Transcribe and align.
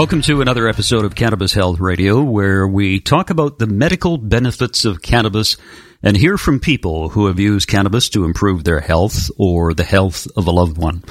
Welcome 0.00 0.22
to 0.22 0.40
another 0.40 0.66
episode 0.66 1.04
of 1.04 1.14
Cannabis 1.14 1.52
Health 1.52 1.78
Radio, 1.78 2.22
where 2.22 2.66
we 2.66 3.00
talk 3.00 3.28
about 3.28 3.58
the 3.58 3.66
medical 3.66 4.16
benefits 4.16 4.86
of 4.86 5.02
cannabis 5.02 5.58
and 6.02 6.16
hear 6.16 6.38
from 6.38 6.58
people 6.58 7.10
who 7.10 7.26
have 7.26 7.38
used 7.38 7.68
cannabis 7.68 8.08
to 8.08 8.24
improve 8.24 8.64
their 8.64 8.80
health 8.80 9.30
or 9.36 9.74
the 9.74 9.84
health 9.84 10.26
of 10.38 10.46
a 10.46 10.50
loved 10.50 10.78
one. 10.78 11.04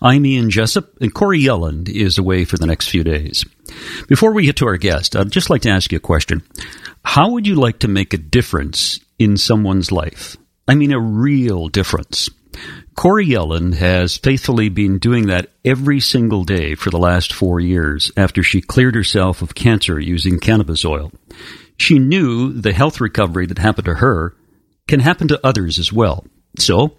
I'm 0.00 0.24
Ian 0.24 0.48
Jessup, 0.48 0.88
and 1.02 1.12
Corrie 1.12 1.42
Yelland 1.42 1.90
is 1.90 2.16
away 2.16 2.46
for 2.46 2.56
the 2.56 2.66
next 2.66 2.88
few 2.88 3.04
days. 3.04 3.44
Before 4.08 4.32
we 4.32 4.46
get 4.46 4.56
to 4.56 4.66
our 4.68 4.78
guest, 4.78 5.16
I'd 5.16 5.30
just 5.30 5.50
like 5.50 5.60
to 5.62 5.70
ask 5.70 5.92
you 5.92 5.98
a 5.98 6.00
question. 6.00 6.42
How 7.04 7.28
would 7.32 7.46
you 7.46 7.56
like 7.56 7.80
to 7.80 7.88
make 7.88 8.14
a 8.14 8.16
difference 8.16 9.00
in 9.18 9.36
someone's 9.36 9.92
life? 9.92 10.38
I 10.66 10.76
mean, 10.76 10.92
a 10.92 10.98
real 10.98 11.68
difference. 11.68 12.30
Corrie 13.00 13.28
Yelland 13.28 13.76
has 13.76 14.18
faithfully 14.18 14.68
been 14.68 14.98
doing 14.98 15.28
that 15.28 15.48
every 15.64 16.00
single 16.00 16.44
day 16.44 16.74
for 16.74 16.90
the 16.90 16.98
last 16.98 17.32
four 17.32 17.58
years 17.58 18.12
after 18.14 18.42
she 18.42 18.60
cleared 18.60 18.94
herself 18.94 19.40
of 19.40 19.54
cancer 19.54 19.98
using 19.98 20.38
cannabis 20.38 20.84
oil. 20.84 21.10
She 21.78 21.98
knew 21.98 22.52
the 22.52 22.74
health 22.74 23.00
recovery 23.00 23.46
that 23.46 23.56
happened 23.56 23.86
to 23.86 23.94
her 23.94 24.36
can 24.86 25.00
happen 25.00 25.28
to 25.28 25.40
others 25.42 25.78
as 25.78 25.90
well. 25.90 26.26
So, 26.58 26.98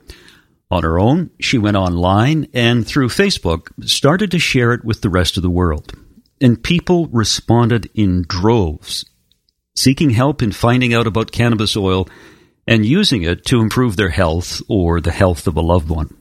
on 0.71 0.81
her 0.81 0.97
own, 0.97 1.29
she 1.39 1.59
went 1.59 1.77
online 1.77 2.47
and 2.51 2.87
through 2.87 3.09
Facebook 3.09 3.67
started 3.87 4.31
to 4.31 4.39
share 4.39 4.73
it 4.73 4.83
with 4.83 5.01
the 5.01 5.09
rest 5.11 5.37
of 5.37 5.43
the 5.43 5.51
world. 5.51 5.93
And 6.41 6.63
people 6.63 7.09
responded 7.09 7.91
in 7.93 8.25
droves, 8.27 9.05
seeking 9.75 10.09
help 10.09 10.41
in 10.41 10.51
finding 10.51 10.95
out 10.95 11.05
about 11.05 11.31
cannabis 11.31 11.77
oil 11.77 12.07
and 12.67 12.85
using 12.85 13.23
it 13.23 13.45
to 13.45 13.61
improve 13.61 13.95
their 13.95 14.09
health 14.09 14.61
or 14.67 15.01
the 15.01 15.11
health 15.11 15.47
of 15.47 15.57
a 15.57 15.61
loved 15.61 15.89
one. 15.89 16.15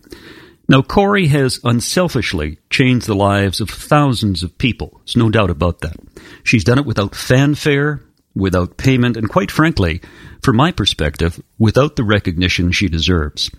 Now, 0.69 0.83
Corrie 0.83 1.27
has 1.27 1.59
unselfishly 1.65 2.59
changed 2.71 3.07
the 3.07 3.15
lives 3.15 3.61
of 3.61 3.69
thousands 3.69 4.45
of 4.45 4.57
people. 4.57 5.01
There's 5.05 5.17
no 5.17 5.29
doubt 5.29 5.51
about 5.51 5.81
that. 5.81 5.97
She's 6.45 6.63
done 6.63 6.79
it 6.79 6.87
without 6.87 7.17
fanfare, 7.17 8.03
without 8.37 8.77
payment, 8.77 9.17
and 9.17 9.29
quite 9.29 9.51
frankly, 9.51 10.01
from 10.43 10.57
my 10.57 10.71
perspective, 10.71 11.43
without 11.59 11.97
the 11.97 12.05
recognition 12.05 12.71
she 12.71 12.89
deserves. 12.89 13.51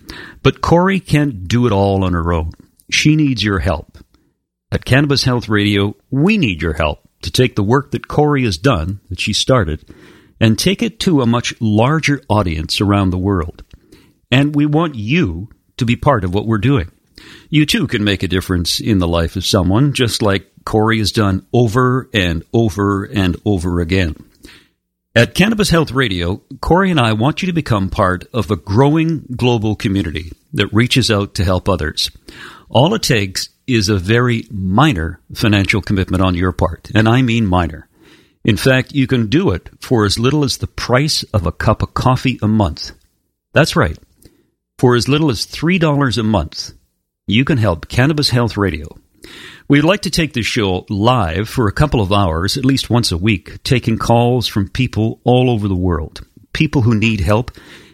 But 0.42 0.62
Corrie 0.62 1.00
can't 1.00 1.46
do 1.46 1.66
it 1.66 1.72
all 1.72 2.02
on 2.02 2.14
her 2.14 2.32
own. 2.32 2.52
She 2.90 3.14
needs 3.14 3.44
your 3.44 3.58
help. 3.58 3.98
At 4.70 4.86
Cannabis 4.86 5.24
Health 5.24 5.50
Radio, 5.50 5.94
we 6.10 6.38
need 6.38 6.62
your 6.62 6.72
help 6.72 7.06
to 7.20 7.30
take 7.30 7.56
the 7.56 7.62
work 7.62 7.90
that 7.90 8.08
Corrie 8.08 8.44
has 8.44 8.56
done, 8.56 9.00
that 9.10 9.20
she 9.20 9.34
started, 9.34 9.84
and 10.42 10.58
take 10.58 10.82
it 10.82 10.98
to 10.98 11.22
a 11.22 11.26
much 11.26 11.54
larger 11.60 12.20
audience 12.28 12.80
around 12.80 13.10
the 13.10 13.16
world. 13.18 13.62
And 14.28 14.56
we 14.56 14.66
want 14.66 14.96
you 14.96 15.48
to 15.76 15.86
be 15.86 15.94
part 15.94 16.24
of 16.24 16.34
what 16.34 16.46
we're 16.46 16.58
doing. 16.58 16.90
You 17.48 17.64
too 17.64 17.86
can 17.86 18.02
make 18.02 18.24
a 18.24 18.28
difference 18.28 18.80
in 18.80 18.98
the 18.98 19.06
life 19.06 19.36
of 19.36 19.46
someone, 19.46 19.92
just 19.92 20.20
like 20.20 20.50
Corrie 20.64 20.98
has 20.98 21.12
done 21.12 21.46
over 21.52 22.10
and 22.12 22.44
over 22.52 23.04
and 23.04 23.36
over 23.44 23.80
again. 23.80 24.16
At 25.14 25.36
Cannabis 25.36 25.70
Health 25.70 25.92
Radio, 25.92 26.42
Corrie 26.60 26.90
and 26.90 26.98
I 26.98 27.12
want 27.12 27.42
you 27.42 27.46
to 27.46 27.52
become 27.52 27.88
part 27.88 28.24
of 28.34 28.50
a 28.50 28.56
growing 28.56 29.24
global 29.36 29.76
community 29.76 30.32
that 30.54 30.72
reaches 30.72 31.08
out 31.08 31.34
to 31.34 31.44
help 31.44 31.68
others. 31.68 32.10
All 32.68 32.94
it 32.94 33.02
takes 33.04 33.48
is 33.68 33.88
a 33.88 33.96
very 33.96 34.48
minor 34.50 35.20
financial 35.34 35.82
commitment 35.82 36.22
on 36.22 36.34
your 36.34 36.50
part, 36.50 36.90
and 36.96 37.08
I 37.08 37.22
mean 37.22 37.46
minor. 37.46 37.86
In 38.44 38.56
fact, 38.56 38.92
you 38.92 39.06
can 39.06 39.28
do 39.28 39.50
it 39.50 39.70
for 39.80 40.04
as 40.04 40.18
little 40.18 40.44
as 40.44 40.58
the 40.58 40.66
price 40.66 41.22
of 41.32 41.46
a 41.46 41.52
cup 41.52 41.82
of 41.82 41.94
coffee 41.94 42.38
a 42.42 42.48
month. 42.48 42.92
That's 43.52 43.76
right. 43.76 43.98
For 44.78 44.96
as 44.96 45.08
little 45.08 45.30
as 45.30 45.46
$3 45.46 46.18
a 46.18 46.22
month, 46.22 46.72
you 47.26 47.44
can 47.44 47.58
help 47.58 47.88
Cannabis 47.88 48.30
Health 48.30 48.56
Radio 48.56 48.96
We'd 49.68 49.84
like 49.84 50.02
to 50.02 50.10
take 50.10 50.32
this 50.32 50.46
show 50.46 50.84
live 50.88 51.48
for 51.48 51.66
a 51.66 51.72
couple 51.72 52.00
of 52.00 52.12
hours, 52.12 52.56
at 52.56 52.64
least 52.64 52.90
once 52.90 53.12
a 53.12 53.16
week, 53.16 53.62
taking 53.62 53.98
calls 53.98 54.46
from 54.46 54.68
people 54.68 55.20
all 55.24 55.50
over 55.50 55.68
the 55.68 55.74
world, 55.74 56.26
people 56.52 56.82
who 56.82 56.94
need 56.94 57.20
help 57.20 57.50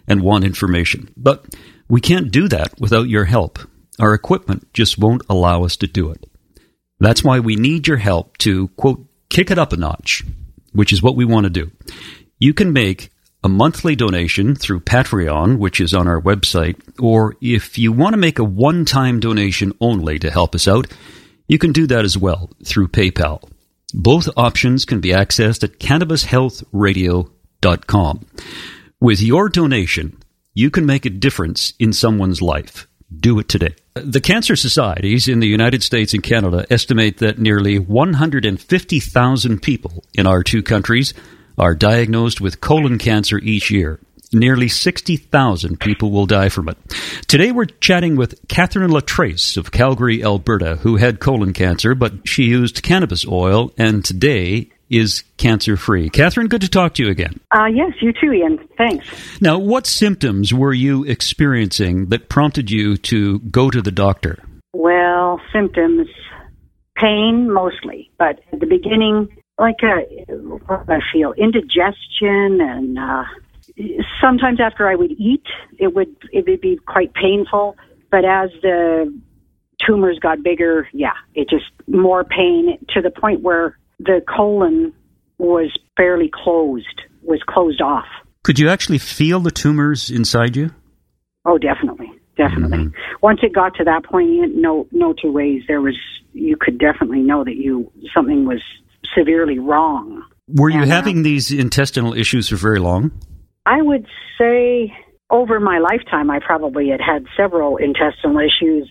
and 0.07 0.23
want 0.23 0.45
information. 0.45 1.13
But 1.17 1.45
we 1.89 2.01
can't 2.01 2.33
do 2.33 2.49
that 2.49 2.81
without 2.81 3.09
your 3.09 3.27
help. 3.27 3.59
Our 4.01 4.15
equipment 4.15 4.73
just 4.73 4.99
won't 4.99 5.23
allow 5.29 5.65
us 5.65 5.77
to 5.79 5.87
do 5.87 6.11
it. 6.11 6.25
That's 7.01 7.23
why 7.23 7.41
we 7.41 7.57
need 7.57 7.87
your 7.87 7.99
help 7.99 8.39
to, 8.39 8.69
quote, 8.69 9.07
kick 9.29 9.51
it 9.51 9.59
up 9.59 9.73
a 9.73 9.77
notch, 9.77 10.23
which 10.73 10.93
is 10.93 11.03
what 11.03 11.17
we 11.17 11.25
want 11.25 11.45
to 11.45 11.51
do. 11.51 11.73
You 12.39 12.55
can 12.55 12.73
make 12.73 13.11
a 13.45 13.49
monthly 13.49 13.97
donation 13.97 14.55
through 14.55 14.81
Patreon, 14.81 15.59
which 15.59 15.81
is 15.81 15.95
on 15.95 16.09
our 16.09 16.21
website, 16.21 16.77
or 17.01 17.37
if 17.41 17.79
you 17.79 17.93
want 17.93 18.13
to 18.15 18.19
make 18.19 18.39
a 18.39 18.45
one 18.45 18.85
time 18.85 19.21
donation 19.21 19.73
only 19.81 20.19
to 20.19 20.31
help 20.31 20.55
us 20.55 20.69
out, 20.69 20.87
you 21.47 21.57
can 21.59 21.73
do 21.73 21.87
that 21.87 22.05
as 22.05 22.19
well 22.19 22.51
through 22.65 22.89
PayPal. 22.89 23.49
Both 23.95 24.29
options 24.37 24.85
can 24.85 25.01
be 25.01 25.11
accessed 25.11 25.63
at 25.65 25.79
cannabishealthradio.com. 25.79 28.27
With 29.01 29.23
your 29.23 29.49
donation, 29.49 30.19
you 30.53 30.71
can 30.71 30.85
make 30.85 31.07
a 31.07 31.11
difference 31.11 31.73
in 31.79 31.93
someone's 31.93 32.43
life. 32.43 32.89
Do 33.15 33.39
it 33.39 33.49
today. 33.49 33.77
The 34.05 34.21
cancer 34.21 34.57
societies 34.57 35.29
in 35.29 35.41
the 35.41 35.47
United 35.47 35.83
States 35.83 36.15
and 36.15 36.23
Canada 36.23 36.67
estimate 36.71 37.19
that 37.19 37.39
nearly 37.39 37.79
150,000 37.79 39.63
people 39.63 40.05
in 40.15 40.27
our 40.27 40.43
two 40.43 40.63
countries 40.63 41.15
are 41.57 41.75
diagnosed 41.75 42.41
with 42.41 42.61
colon 42.61 42.99
cancer 42.99 43.39
each 43.39 43.71
year. 43.71 43.99
Nearly 44.33 44.69
60,000 44.69 45.81
people 45.81 46.11
will 46.11 46.27
die 46.27 46.51
from 46.51 46.69
it. 46.69 46.77
Today 47.27 47.51
we're 47.51 47.65
chatting 47.65 48.17
with 48.17 48.39
Catherine 48.49 48.91
Latrace 48.91 49.57
of 49.57 49.73
Calgary, 49.73 50.23
Alberta, 50.23 50.77
who 50.77 50.97
had 50.97 51.19
colon 51.19 51.53
cancer, 51.53 51.95
but 51.95 52.29
she 52.29 52.45
used 52.45 52.83
cannabis 52.83 53.27
oil 53.27 53.73
and 53.79 54.05
today 54.05 54.71
is 54.91 55.25
cancer 55.37 55.77
free. 55.77 56.11
Catherine, 56.11 56.49
good 56.49 56.63
to 56.63 56.69
talk 56.69 56.95
to 56.95 57.05
you 57.05 57.11
again. 57.11 57.41
Uh, 57.51 57.67
yes, 57.67 57.93
you 58.01 58.13
too, 58.13 58.33
Ian. 58.33 58.59
Thanks. 58.77 59.41
Now, 59.41 59.59
what 59.59 59.87
symptoms 59.87 60.53
were 60.53 60.73
you 60.73 61.05
experiencing 61.05 62.07
that 62.07 62.29
prompted 62.29 62.71
you 62.71 62.97
to 62.97 63.39
go 63.41 63.71
to 63.71 63.83
the 63.83 63.93
doctor? 63.93 64.43
Well, 64.73 65.41
symptoms, 65.53 66.09
pain 66.97 67.53
mostly, 67.53 68.11
but 68.19 68.41
at 68.53 68.61
the 68.61 68.67
beginning, 68.67 69.29
like 69.59 69.77
uh, 69.83 70.35
what 70.67 70.89
I 70.89 71.01
feel, 71.13 71.33
indigestion 71.33 72.61
and 72.61 72.99
uh, 72.99 73.25
sometimes 74.21 74.61
after 74.61 74.89
I 74.89 74.95
would 74.95 75.13
eat, 75.13 75.45
it 75.79 75.95
would 75.95 76.15
it 76.33 76.47
would 76.47 76.61
be 76.61 76.79
quite 76.87 77.13
painful. 77.15 77.77
But 78.11 78.25
as 78.25 78.51
the 78.63 79.13
tumors 79.87 80.19
got 80.19 80.43
bigger, 80.43 80.89
yeah, 80.93 81.15
it 81.35 81.49
just 81.49 81.67
more 81.87 82.25
pain 82.25 82.79
to 82.95 83.03
the 83.03 83.11
point 83.11 83.43
where 83.43 83.79
the 83.99 84.21
colon 84.35 84.93
was 85.39 85.77
fairly 85.97 86.31
closed, 86.33 87.03
was 87.23 87.41
closed 87.49 87.81
off. 87.81 88.07
Could 88.43 88.59
you 88.59 88.69
actually 88.69 88.99
feel 88.99 89.41
the 89.41 89.51
tumors 89.51 90.11
inside 90.11 90.57
you? 90.57 90.71
Oh, 91.45 91.59
definitely, 91.59 92.11
definitely. 92.37 92.79
Mm-hmm. 92.79 93.17
Once 93.23 93.41
it 93.43 93.53
got 93.53 93.75
to 93.77 93.85
that 93.85 94.05
point, 94.05 94.55
no, 94.55 94.87
no 94.93 95.13
two 95.13 95.33
ways. 95.33 95.63
There 95.67 95.81
was 95.81 95.97
you 96.33 96.57
could 96.59 96.79
definitely 96.79 97.21
know 97.21 97.45
that 97.45 97.57
you 97.57 97.91
something 98.15 98.47
was 98.47 98.63
severely 99.17 99.59
wrong. 99.59 100.25
Were 100.49 100.71
you 100.71 100.83
and, 100.83 100.91
uh, 100.91 100.95
having 100.95 101.21
uh, 101.21 101.23
these 101.23 101.53
intestinal 101.53 102.15
issues 102.15 102.49
for 102.49 102.57
very 102.57 102.79
long? 102.79 103.11
I 103.67 103.83
would 103.83 104.07
say 104.39 104.93
over 105.31 105.61
my 105.61 105.79
lifetime, 105.79 106.31
I 106.31 106.39
probably 106.39 106.89
had 106.89 107.01
had 107.01 107.27
several 107.37 107.77
intestinal 107.77 108.39
issues, 108.39 108.89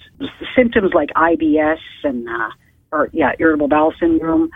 symptoms 0.56 0.92
like 0.94 1.10
IBS 1.16 1.80
and, 2.04 2.28
uh, 2.28 2.50
or 2.92 3.10
yeah, 3.12 3.32
irritable 3.40 3.68
bowel 3.68 3.94
syndrome. 4.00 4.50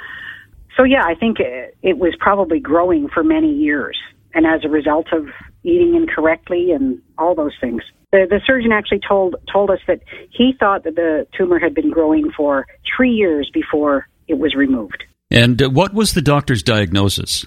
So 0.78 0.84
yeah, 0.84 1.04
I 1.06 1.16
think 1.16 1.40
it, 1.40 1.78
it 1.82 1.98
was 1.98 2.16
probably 2.20 2.60
growing 2.60 3.08
for 3.10 3.24
many 3.24 3.52
years, 3.52 3.98
and 4.34 4.46
as 4.46 4.64
a 4.64 4.70
result 4.70 5.08
of 5.12 5.28
eating 5.64 5.96
incorrectly 5.96 6.72
and 6.72 7.02
all 7.18 7.36
those 7.36 7.54
things. 7.62 7.82
The, 8.12 8.26
the 8.30 8.42
surgeon 8.46 8.72
actually 8.72 9.02
told 9.08 9.36
told 9.52 9.70
us 9.70 9.80
that 9.88 10.02
he 10.32 10.54
thought 10.60 10.84
that 10.84 10.96
the 10.96 11.28
tumor 11.38 11.60
had 11.60 11.74
been 11.74 11.92
growing 11.92 12.32
for 12.36 12.66
three 12.96 13.12
years 13.12 13.50
before 13.54 14.08
it 14.28 14.38
was 14.38 14.56
removed. 14.56 15.04
And 15.30 15.62
uh, 15.62 15.70
what 15.70 15.94
was 15.94 16.14
the 16.14 16.22
doctor's 16.22 16.62
diagnosis? 16.64 17.46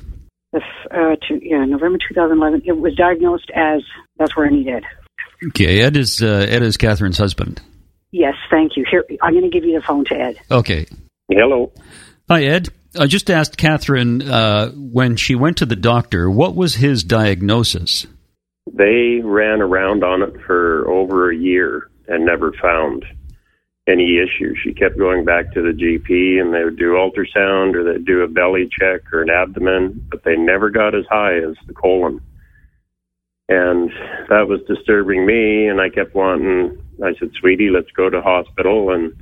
uh, 0.90 1.16
to, 1.28 1.40
yeah, 1.42 1.64
November 1.64 1.98
2011. 2.08 2.62
It 2.64 2.72
was 2.72 2.94
diagnosed 2.94 3.50
as 3.54 3.82
that's 4.16 4.36
where 4.36 4.48
he 4.48 4.64
did. 4.64 4.84
Okay, 5.48 5.82
Ed 5.82 5.96
is 5.96 6.22
uh, 6.22 6.46
Ed 6.48 6.62
is 6.62 6.76
Catherine's 6.76 7.18
husband. 7.18 7.60
Yes, 8.12 8.34
thank 8.50 8.76
you. 8.76 8.84
Here, 8.88 9.04
I'm 9.22 9.32
going 9.32 9.50
to 9.50 9.50
give 9.50 9.64
you 9.64 9.78
the 9.78 9.84
phone 9.84 10.04
to 10.06 10.14
Ed. 10.14 10.36
Okay. 10.50 10.86
Hello. 11.28 11.72
Hi, 12.28 12.44
Ed. 12.44 12.68
I 12.98 13.06
just 13.06 13.30
asked 13.30 13.56
Catherine 13.56 14.22
uh, 14.22 14.70
when 14.70 15.16
she 15.16 15.34
went 15.34 15.58
to 15.58 15.66
the 15.66 15.76
doctor, 15.76 16.30
what 16.30 16.54
was 16.54 16.76
his 16.76 17.04
diagnosis? 17.04 18.06
They 18.72 19.20
ran 19.22 19.60
around 19.60 20.04
on 20.04 20.22
it 20.22 20.34
for 20.46 20.88
over 20.88 21.30
a 21.30 21.36
year 21.36 21.90
and 22.08 22.24
never 22.24 22.52
found 22.52 23.04
any 23.86 24.18
issue. 24.18 24.54
She 24.62 24.72
kept 24.72 24.98
going 24.98 25.24
back 25.24 25.52
to 25.52 25.62
the 25.62 25.72
GP 25.72 26.40
and 26.40 26.54
they 26.54 26.64
would 26.64 26.78
do 26.78 26.92
ultrasound 26.92 27.74
or 27.74 27.84
they'd 27.84 28.04
do 28.04 28.22
a 28.22 28.28
belly 28.28 28.68
check 28.70 29.12
or 29.12 29.22
an 29.22 29.30
abdomen, 29.30 30.06
but 30.10 30.24
they 30.24 30.36
never 30.36 30.70
got 30.70 30.94
as 30.94 31.04
high 31.10 31.36
as 31.36 31.56
the 31.66 31.74
colon. 31.74 32.20
And 33.48 33.90
that 34.30 34.48
was 34.48 34.60
disturbing 34.66 35.26
me 35.26 35.66
and 35.66 35.80
I 35.80 35.90
kept 35.90 36.14
wanting 36.14 36.78
I 37.02 37.12
said, 37.18 37.32
"Sweetie, 37.34 37.70
let's 37.70 37.90
go 37.90 38.08
to 38.08 38.22
hospital." 38.22 38.90
And 38.90 39.12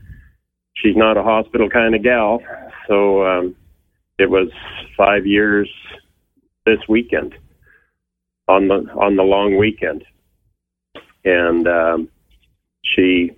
she's 0.75 0.95
not 0.95 1.17
a 1.17 1.23
hospital 1.23 1.71
kind 1.71 1.95
of 1.95 2.03
gal, 2.03 2.43
so 2.87 3.27
um 3.27 3.57
it 4.23 4.31
was 4.31 4.49
5 4.97 5.27
years 5.27 5.69
this 6.65 6.79
weekend 6.89 7.35
on 8.49 8.69
the 8.69 8.87
on 8.97 9.17
the 9.17 9.23
long 9.23 9.57
weekend. 9.59 10.05
And 11.25 11.67
um 11.69 12.09
she 12.85 13.31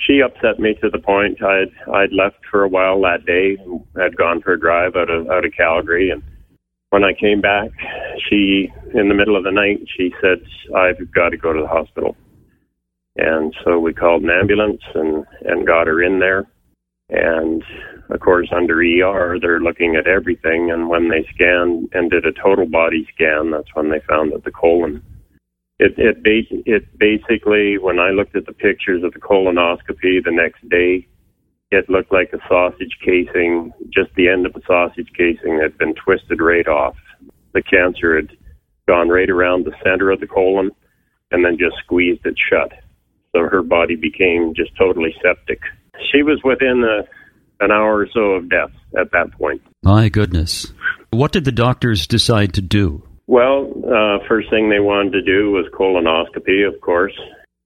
she 0.00 0.20
upset 0.20 0.58
me 0.58 0.74
to 0.82 0.90
the 0.90 0.98
point 0.98 1.42
I'd 1.42 1.72
I'd 1.92 2.12
left 2.12 2.40
for 2.50 2.62
a 2.64 2.68
while 2.68 3.00
that 3.02 3.24
day. 3.26 3.56
I'd 4.00 4.16
gone 4.16 4.42
for 4.42 4.52
a 4.52 4.60
drive 4.60 4.96
out 4.96 5.10
of 5.10 5.28
out 5.28 5.44
of 5.44 5.52
Calgary, 5.56 6.10
and 6.10 6.22
when 6.90 7.04
I 7.04 7.12
came 7.12 7.40
back, 7.40 7.70
she 8.28 8.70
in 8.94 9.08
the 9.08 9.14
middle 9.14 9.36
of 9.36 9.44
the 9.44 9.50
night 9.50 9.78
she 9.96 10.12
said 10.20 10.38
I've 10.74 11.12
got 11.12 11.30
to 11.30 11.36
go 11.36 11.52
to 11.52 11.62
the 11.62 11.68
hospital, 11.68 12.16
and 13.16 13.54
so 13.64 13.78
we 13.78 13.94
called 13.94 14.22
an 14.22 14.30
ambulance 14.30 14.82
and 14.94 15.24
and 15.42 15.66
got 15.66 15.86
her 15.86 16.02
in 16.02 16.18
there, 16.18 16.46
and 17.08 17.62
of 18.10 18.20
course 18.20 18.48
under 18.54 18.80
ER 18.80 19.38
they're 19.40 19.60
looking 19.60 19.96
at 19.96 20.06
everything, 20.06 20.70
and 20.70 20.88
when 20.88 21.08
they 21.08 21.26
scanned 21.34 21.88
and 21.92 22.10
did 22.10 22.26
a 22.26 22.32
total 22.32 22.66
body 22.66 23.06
scan, 23.14 23.50
that's 23.50 23.74
when 23.74 23.90
they 23.90 24.00
found 24.08 24.32
that 24.32 24.44
the 24.44 24.50
colon 24.50 25.02
it 25.78 25.94
it, 25.98 26.22
ba- 26.22 26.62
it 26.64 26.98
basically 26.98 27.78
when 27.78 27.98
I 27.98 28.10
looked 28.10 28.36
at 28.36 28.46
the 28.46 28.52
pictures 28.52 29.02
of 29.04 29.12
the 29.12 29.20
colonoscopy 29.20 30.24
the 30.24 30.30
next 30.30 30.66
day, 30.68 31.06
it 31.70 31.90
looked 31.90 32.12
like 32.12 32.32
a 32.32 32.48
sausage 32.48 32.96
casing. 33.04 33.72
Just 33.90 34.14
the 34.14 34.28
end 34.28 34.46
of 34.46 34.56
a 34.56 34.64
sausage 34.66 35.08
casing 35.16 35.58
had 35.60 35.76
been 35.76 35.94
twisted 35.94 36.40
right 36.40 36.66
off. 36.66 36.96
The 37.52 37.62
cancer 37.62 38.16
had 38.16 38.36
gone 38.86 39.08
right 39.08 39.28
around 39.28 39.64
the 39.64 39.74
center 39.82 40.10
of 40.10 40.20
the 40.20 40.26
colon, 40.26 40.70
and 41.30 41.44
then 41.44 41.58
just 41.58 41.76
squeezed 41.84 42.24
it 42.24 42.36
shut. 42.50 42.72
So 43.32 43.42
her 43.42 43.62
body 43.62 43.96
became 43.96 44.54
just 44.54 44.74
totally 44.76 45.14
septic. 45.22 45.60
She 46.12 46.22
was 46.22 46.40
within 46.44 46.84
a, 46.84 47.64
an 47.64 47.70
hour 47.70 48.00
or 48.00 48.08
so 48.12 48.20
of 48.32 48.48
death 48.48 48.70
at 48.98 49.10
that 49.12 49.32
point. 49.32 49.62
My 49.82 50.08
goodness. 50.08 50.72
What 51.10 51.32
did 51.32 51.44
the 51.44 51.52
doctors 51.52 52.06
decide 52.06 52.54
to 52.54 52.62
do? 52.62 53.02
Well, 53.26 53.72
uh, 53.84 54.18
first 54.28 54.50
thing 54.50 54.70
they 54.70 54.80
wanted 54.80 55.12
to 55.12 55.22
do 55.22 55.50
was 55.50 55.66
colonoscopy, 55.72 56.66
of 56.66 56.80
course. 56.80 57.18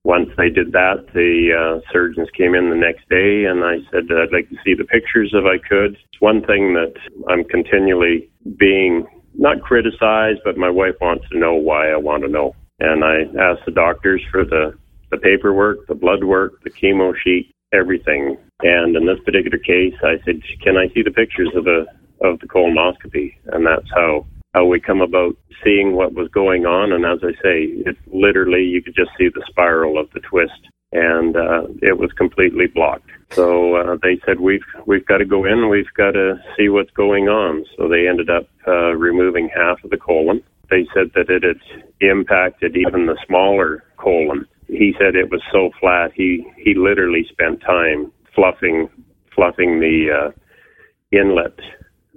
Once 0.03 0.29
they 0.35 0.49
did 0.49 0.71
that, 0.71 1.05
the 1.13 1.53
uh, 1.53 1.91
surgeons 1.93 2.27
came 2.35 2.55
in 2.55 2.71
the 2.71 2.75
next 2.75 3.07
day, 3.09 3.45
and 3.45 3.63
I 3.63 3.77
said 3.91 4.09
I'd 4.09 4.33
like 4.33 4.49
to 4.49 4.55
see 4.65 4.73
the 4.73 4.85
pictures 4.85 5.31
if 5.33 5.45
I 5.45 5.59
could. 5.61 5.93
It's 5.93 6.21
one 6.21 6.41
thing 6.41 6.73
that 6.73 6.93
I'm 7.29 7.43
continually 7.43 8.29
being 8.57 9.05
not 9.35 9.61
criticized, 9.61 10.39
but 10.43 10.57
my 10.57 10.69
wife 10.69 10.95
wants 10.99 11.29
to 11.29 11.37
know 11.37 11.53
why 11.53 11.91
I 11.91 11.97
want 11.97 12.23
to 12.23 12.29
know. 12.29 12.55
And 12.79 13.03
I 13.03 13.21
asked 13.39 13.65
the 13.65 13.71
doctors 13.71 14.23
for 14.31 14.43
the, 14.43 14.75
the 15.11 15.17
paperwork, 15.17 15.85
the 15.87 15.95
blood 15.95 16.23
work, 16.23 16.63
the 16.63 16.71
chemo 16.71 17.13
sheet, 17.23 17.50
everything. 17.73 18.37
And 18.61 18.95
in 18.95 19.05
this 19.05 19.19
particular 19.25 19.57
case, 19.57 19.95
I 20.03 20.17
said, 20.25 20.41
"Can 20.61 20.77
I 20.77 20.87
see 20.93 21.01
the 21.03 21.11
pictures 21.11 21.51
of 21.55 21.65
the 21.65 21.85
of 22.21 22.39
the 22.39 22.47
colonoscopy?" 22.47 23.35
And 23.47 23.65
that's 23.65 23.89
how 23.95 24.25
how 24.53 24.65
we 24.65 24.79
come 24.79 25.01
about 25.01 25.35
seeing 25.63 25.93
what 25.93 26.13
was 26.13 26.27
going 26.29 26.65
on. 26.65 26.91
And 26.91 27.05
as 27.05 27.19
I 27.23 27.33
say, 27.41 27.63
it 27.85 27.97
literally, 28.07 28.63
you 28.63 28.81
could 28.81 28.95
just 28.95 29.11
see 29.17 29.29
the 29.29 29.45
spiral 29.47 29.97
of 29.97 30.09
the 30.11 30.19
twist 30.19 30.67
and 30.91 31.35
uh, 31.35 31.63
it 31.81 31.97
was 31.97 32.11
completely 32.17 32.67
blocked. 32.67 33.09
So 33.31 33.75
uh, 33.75 33.97
they 34.01 34.19
said 34.25 34.39
we've 34.39 34.65
we've 34.85 35.05
got 35.05 35.19
to 35.19 35.25
go 35.25 35.45
in, 35.45 35.69
we've 35.69 35.93
got 35.95 36.11
to 36.11 36.35
see 36.57 36.69
what's 36.69 36.91
going 36.91 37.29
on. 37.29 37.65
So 37.77 37.87
they 37.87 38.07
ended 38.07 38.29
up 38.29 38.47
uh, 38.67 38.93
removing 38.95 39.49
half 39.55 39.83
of 39.83 39.89
the 39.89 39.97
colon. 39.97 40.43
They 40.69 40.87
said 40.93 41.11
that 41.15 41.29
it 41.29 41.43
had 41.43 41.61
impacted 42.01 42.75
even 42.75 43.05
the 43.05 43.17
smaller 43.25 43.83
colon. 43.97 44.45
He 44.71 44.95
said 44.97 45.15
it 45.15 45.29
was 45.29 45.41
so 45.51 45.69
flat. 45.79 46.11
He 46.15 46.47
he 46.57 46.73
literally 46.73 47.25
spent 47.29 47.59
time 47.59 48.11
fluffing 48.33 48.89
fluffing 49.35 49.81
the 49.81 50.07
uh, 50.09 50.31
inlet 51.11 51.59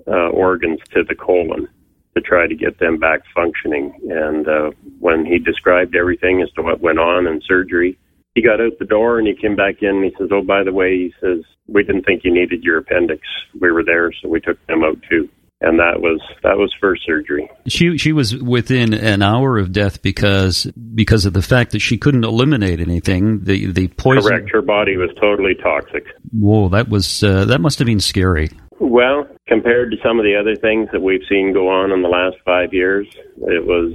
uh, 0.07 0.29
organs 0.29 0.79
to 0.93 1.03
the 1.03 1.17
colon 1.17 1.69
to 2.15 2.21
try 2.21 2.47
to 2.47 2.55
get 2.55 2.79
them 2.79 2.99
back 2.99 3.23
functioning. 3.35 3.93
And 4.09 4.47
uh, 4.47 4.71
when 5.01 5.27
he 5.27 5.39
described 5.41 5.97
everything 5.97 6.43
as 6.43 6.51
to 6.53 6.63
what 6.63 6.81
went 6.81 7.01
on 7.01 7.27
in 7.27 7.41
surgery, 7.45 7.99
he 8.37 8.43
got 8.43 8.61
out 8.61 8.79
the 8.79 8.85
door 8.85 9.19
and 9.19 9.27
he 9.27 9.35
came 9.35 9.57
back 9.57 9.83
in 9.83 9.97
and 9.97 10.05
he 10.05 10.15
says, 10.17 10.29
"Oh, 10.31 10.43
by 10.43 10.63
the 10.63 10.73
way," 10.73 10.97
he 10.97 11.15
says, 11.21 11.41
"we 11.67 11.83
didn't 11.83 12.05
think 12.05 12.23
you 12.23 12.33
needed 12.33 12.63
your 12.63 12.79
appendix. 12.79 13.23
We 13.61 13.73
were 13.73 13.85
there, 13.85 14.13
so 14.13 14.29
we 14.29 14.41
took 14.41 14.65
them 14.69 14.85
out 14.85 14.99
too." 15.11 15.29
And 15.65 15.79
that 15.79 16.01
was 16.01 16.21
that 16.43 16.59
was 16.59 16.71
first 16.79 17.07
surgery. 17.07 17.51
She 17.67 17.97
she 17.97 18.13
was 18.13 18.37
within 18.37 18.93
an 18.93 19.23
hour 19.23 19.59
of 19.59 19.73
death 19.73 20.03
because 20.03 20.65
because 20.95 21.25
of 21.25 21.33
the 21.33 21.41
fact 21.41 21.73
that 21.73 21.81
she 21.81 21.97
couldn't 21.97 22.25
eliminate 22.25 22.81
anything. 22.81 23.45
The 23.45 23.73
the 23.73 23.89
poison. 23.89 24.31
Correct. 24.31 24.51
Her 24.51 24.61
body 24.61 24.99
was 24.99 25.11
totally 25.19 25.55
toxic. 25.55 26.05
Whoa, 26.33 26.69
that 26.69 26.91
was 26.91 27.25
uh, 27.25 27.47
that 27.47 27.63
must 27.63 27.79
have 27.79 27.87
been 27.87 28.01
scary. 28.01 28.51
Well, 28.79 29.27
compared 29.47 29.93
to 29.93 29.97
some 30.03 30.19
of 30.19 30.25
the 30.25 30.37
other 30.37 30.57
things 30.57 30.89
that 30.93 31.01
we've 31.01 31.23
seen 31.29 31.55
go 31.55 31.69
on 31.69 31.93
in 31.93 32.03
the 32.03 32.09
last 32.09 32.37
five 32.45 32.75
years, 32.75 33.07
it 33.39 33.65
was 33.65 33.95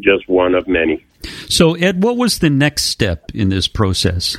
just 0.00 0.28
one 0.28 0.54
of 0.54 0.66
many. 0.66 1.04
So, 1.48 1.74
Ed, 1.74 2.02
what 2.02 2.16
was 2.16 2.38
the 2.38 2.48
next 2.48 2.84
step 2.84 3.30
in 3.34 3.50
this 3.50 3.68
process? 3.68 4.38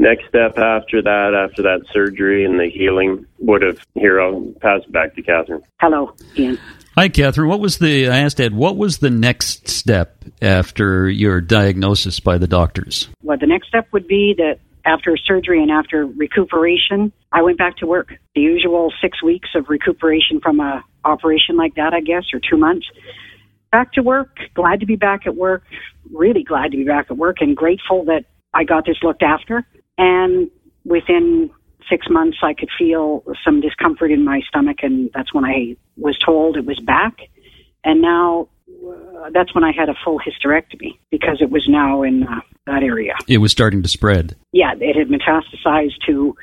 Next 0.00 0.26
step 0.28 0.56
after 0.56 1.02
that, 1.02 1.34
after 1.34 1.60
that 1.60 1.82
surgery 1.92 2.46
and 2.46 2.58
the 2.58 2.70
healing, 2.70 3.26
would 3.38 3.60
have. 3.60 3.84
Here, 3.94 4.18
I'll 4.18 4.50
pass 4.62 4.80
it 4.82 4.90
back 4.90 5.14
to 5.14 5.22
Catherine. 5.22 5.62
Hello, 5.78 6.14
Ian. 6.38 6.58
Hi, 6.94 7.10
Catherine. 7.10 7.50
What 7.50 7.60
was 7.60 7.76
the? 7.76 8.08
I 8.08 8.20
asked 8.20 8.40
Ed. 8.40 8.54
What 8.54 8.78
was 8.78 8.98
the 8.98 9.10
next 9.10 9.68
step 9.68 10.24
after 10.40 11.06
your 11.06 11.42
diagnosis 11.42 12.18
by 12.18 12.38
the 12.38 12.46
doctors? 12.46 13.10
Well, 13.22 13.36
the 13.38 13.46
next 13.46 13.68
step 13.68 13.88
would 13.92 14.08
be 14.08 14.34
that 14.38 14.60
after 14.86 15.18
surgery 15.18 15.62
and 15.62 15.70
after 15.70 16.06
recuperation, 16.06 17.12
I 17.30 17.42
went 17.42 17.58
back 17.58 17.76
to 17.76 17.86
work. 17.86 18.14
The 18.34 18.40
usual 18.40 18.90
six 19.02 19.22
weeks 19.22 19.50
of 19.54 19.68
recuperation 19.68 20.40
from 20.40 20.60
a 20.60 20.82
operation 21.04 21.58
like 21.58 21.74
that, 21.74 21.92
I 21.92 22.00
guess, 22.00 22.24
or 22.32 22.40
two 22.40 22.56
months. 22.56 22.86
Back 23.70 23.92
to 23.92 24.02
work. 24.02 24.38
Glad 24.54 24.80
to 24.80 24.86
be 24.86 24.96
back 24.96 25.26
at 25.26 25.36
work. 25.36 25.62
Really 26.10 26.42
glad 26.42 26.70
to 26.70 26.78
be 26.78 26.84
back 26.84 27.08
at 27.10 27.18
work, 27.18 27.36
and 27.40 27.54
grateful 27.54 28.06
that 28.06 28.24
I 28.54 28.64
got 28.64 28.86
this 28.86 28.96
looked 29.02 29.22
after. 29.22 29.66
And 30.00 30.50
within 30.86 31.50
six 31.90 32.06
months, 32.08 32.38
I 32.42 32.54
could 32.54 32.70
feel 32.78 33.22
some 33.44 33.60
discomfort 33.60 34.10
in 34.10 34.24
my 34.24 34.40
stomach, 34.48 34.78
and 34.82 35.10
that's 35.12 35.34
when 35.34 35.44
I 35.44 35.76
was 35.98 36.18
told 36.18 36.56
it 36.56 36.64
was 36.64 36.80
back. 36.80 37.18
And 37.84 38.00
now 38.00 38.48
uh, 38.68 39.28
that's 39.34 39.54
when 39.54 39.62
I 39.62 39.72
had 39.72 39.90
a 39.90 39.94
full 40.02 40.18
hysterectomy 40.18 40.98
because 41.10 41.42
it 41.42 41.50
was 41.50 41.66
now 41.68 42.02
in 42.02 42.22
uh, 42.22 42.40
that 42.66 42.82
area. 42.82 43.14
It 43.28 43.38
was 43.38 43.52
starting 43.52 43.82
to 43.82 43.88
spread. 43.88 44.36
Yeah, 44.52 44.72
it 44.80 44.96
had 44.96 45.08
metastasized 45.08 46.00
to 46.06 46.34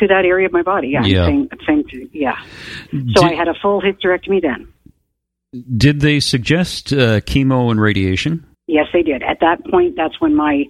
to 0.00 0.06
that 0.08 0.24
area 0.24 0.46
of 0.46 0.52
my 0.52 0.62
body. 0.62 0.88
Yeah, 0.88 1.04
Yeah. 1.04 1.26
To, 1.26 2.08
yeah. 2.12 2.42
So 2.90 2.98
Did- 2.98 3.24
I 3.24 3.34
had 3.34 3.46
a 3.46 3.54
full 3.54 3.80
hysterectomy 3.80 4.42
then. 4.42 4.72
Did 5.76 6.00
they 6.00 6.18
suggest 6.18 6.92
uh, 6.94 7.20
chemo 7.20 7.70
and 7.70 7.78
radiation? 7.78 8.46
Yes, 8.66 8.86
they 8.92 9.02
did. 9.02 9.22
At 9.22 9.40
that 9.40 9.64
point, 9.70 9.94
that's 9.96 10.18
when 10.18 10.34
my 10.34 10.64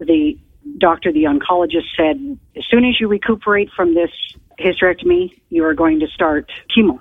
the 0.00 0.38
doctor, 0.78 1.12
the 1.12 1.24
oncologist, 1.24 1.86
said, 1.96 2.38
as 2.56 2.64
soon 2.70 2.84
as 2.84 3.00
you 3.00 3.08
recuperate 3.08 3.70
from 3.74 3.94
this 3.94 4.10
hysterectomy, 4.60 5.30
you 5.50 5.64
are 5.64 5.74
going 5.74 6.00
to 6.00 6.06
start 6.08 6.50
chemo. 6.76 6.98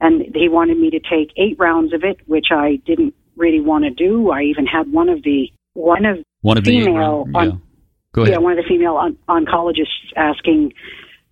And 0.00 0.34
he 0.34 0.48
wanted 0.48 0.78
me 0.78 0.90
to 0.90 1.00
take 1.00 1.32
eight 1.36 1.56
rounds 1.58 1.92
of 1.92 2.04
it, 2.04 2.18
which 2.26 2.46
I 2.50 2.80
didn't 2.86 3.14
really 3.36 3.60
want 3.60 3.84
to 3.84 3.90
do. 3.90 4.30
I 4.30 4.42
even 4.42 4.66
had 4.66 4.90
one 4.92 5.08
of 5.08 5.22
the 5.22 5.48
one 5.74 6.04
of 6.04 6.18
One 6.42 6.58
of 6.58 6.64
the 6.64 6.70
Female 6.84 7.24
round- 7.24 7.36
on- 7.36 7.46
yeah. 7.46 7.56
Go 8.12 8.22
ahead. 8.22 8.32
yeah 8.34 8.38
one 8.38 8.52
of 8.52 8.56
the 8.64 8.68
female 8.68 8.96
on- 8.96 9.16
oncologists 9.28 10.10
asking, 10.16 10.72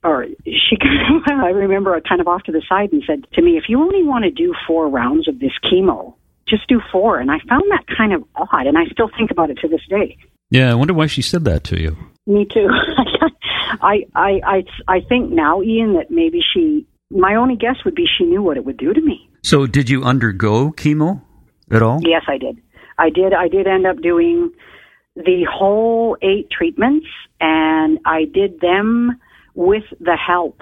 or 0.05 0.27
she 0.47 0.77
kind 0.81 1.41
of, 1.41 1.45
I 1.45 1.49
remember 1.51 2.01
kind 2.09 2.21
of 2.21 2.29
off 2.29 2.45
to 2.45 2.53
the 2.53 2.63
side 2.69 2.93
and 2.93 3.03
said 3.07 3.27
to 3.33 3.43
me, 3.43 3.57
if 3.57 3.65
you 3.69 3.81
only 3.81 4.05
want 4.05 4.25
to 4.25 4.31
do 4.31 4.55
four 4.67 4.89
rounds 4.89 5.27
of 5.29 5.41
this 5.41 5.51
chemo, 5.65 6.15
just 6.47 6.69
do 6.69 6.81
four. 6.93 7.19
And 7.19 7.31
I 7.33 7.39
found 7.49 7.65
that 7.71 7.85
kind 7.97 8.13
of 8.13 8.23
odd, 8.37 8.67
and 8.67 8.79
I 8.79 8.85
still 8.93 9.11
think 9.19 9.31
about 9.33 9.51
it 9.51 9.59
to 9.63 9.69
this 9.69 9.81
day. 9.89 10.17
Yeah, 10.51 10.71
I 10.71 10.75
wonder 10.75 10.95
why 10.95 11.07
she 11.07 11.23
said 11.23 11.45
that 11.45 11.65
to 11.65 11.81
you. 11.81 11.97
Me 12.27 12.47
too. 12.53 12.69
I, 13.83 14.07
I, 14.15 14.41
I, 14.47 14.65
I 14.87 15.01
think 15.09 15.31
now, 15.31 15.63
Ian, 15.63 15.95
that 15.95 16.11
maybe 16.11 16.41
she. 16.55 16.87
My 17.11 17.37
only 17.37 17.57
guess 17.57 17.77
would 17.85 17.95
be 17.95 18.07
she 18.19 18.25
knew 18.25 18.43
what 18.43 18.57
it 18.57 18.65
would 18.65 18.77
do 18.77 18.93
to 18.93 19.01
me. 19.01 19.31
So, 19.43 19.67
did 19.67 19.89
you 19.89 20.05
undergo 20.05 20.73
chemo 20.73 21.23
at 21.71 21.83
all? 21.83 22.01
Yes, 22.03 22.23
I 22.29 22.39
did. 22.39 22.61
I 22.99 23.11
did. 23.11 23.33
I 23.33 23.49
did 23.49 23.67
end 23.67 23.87
up 23.87 24.01
doing 24.03 24.51
the 25.17 25.47
whole 25.51 26.17
eight 26.23 26.51
treatments, 26.51 27.07
and 27.41 27.99
I 28.05 28.25
did 28.25 28.61
them 28.61 29.19
with 29.55 29.85
the 30.01 30.17
help 30.17 30.61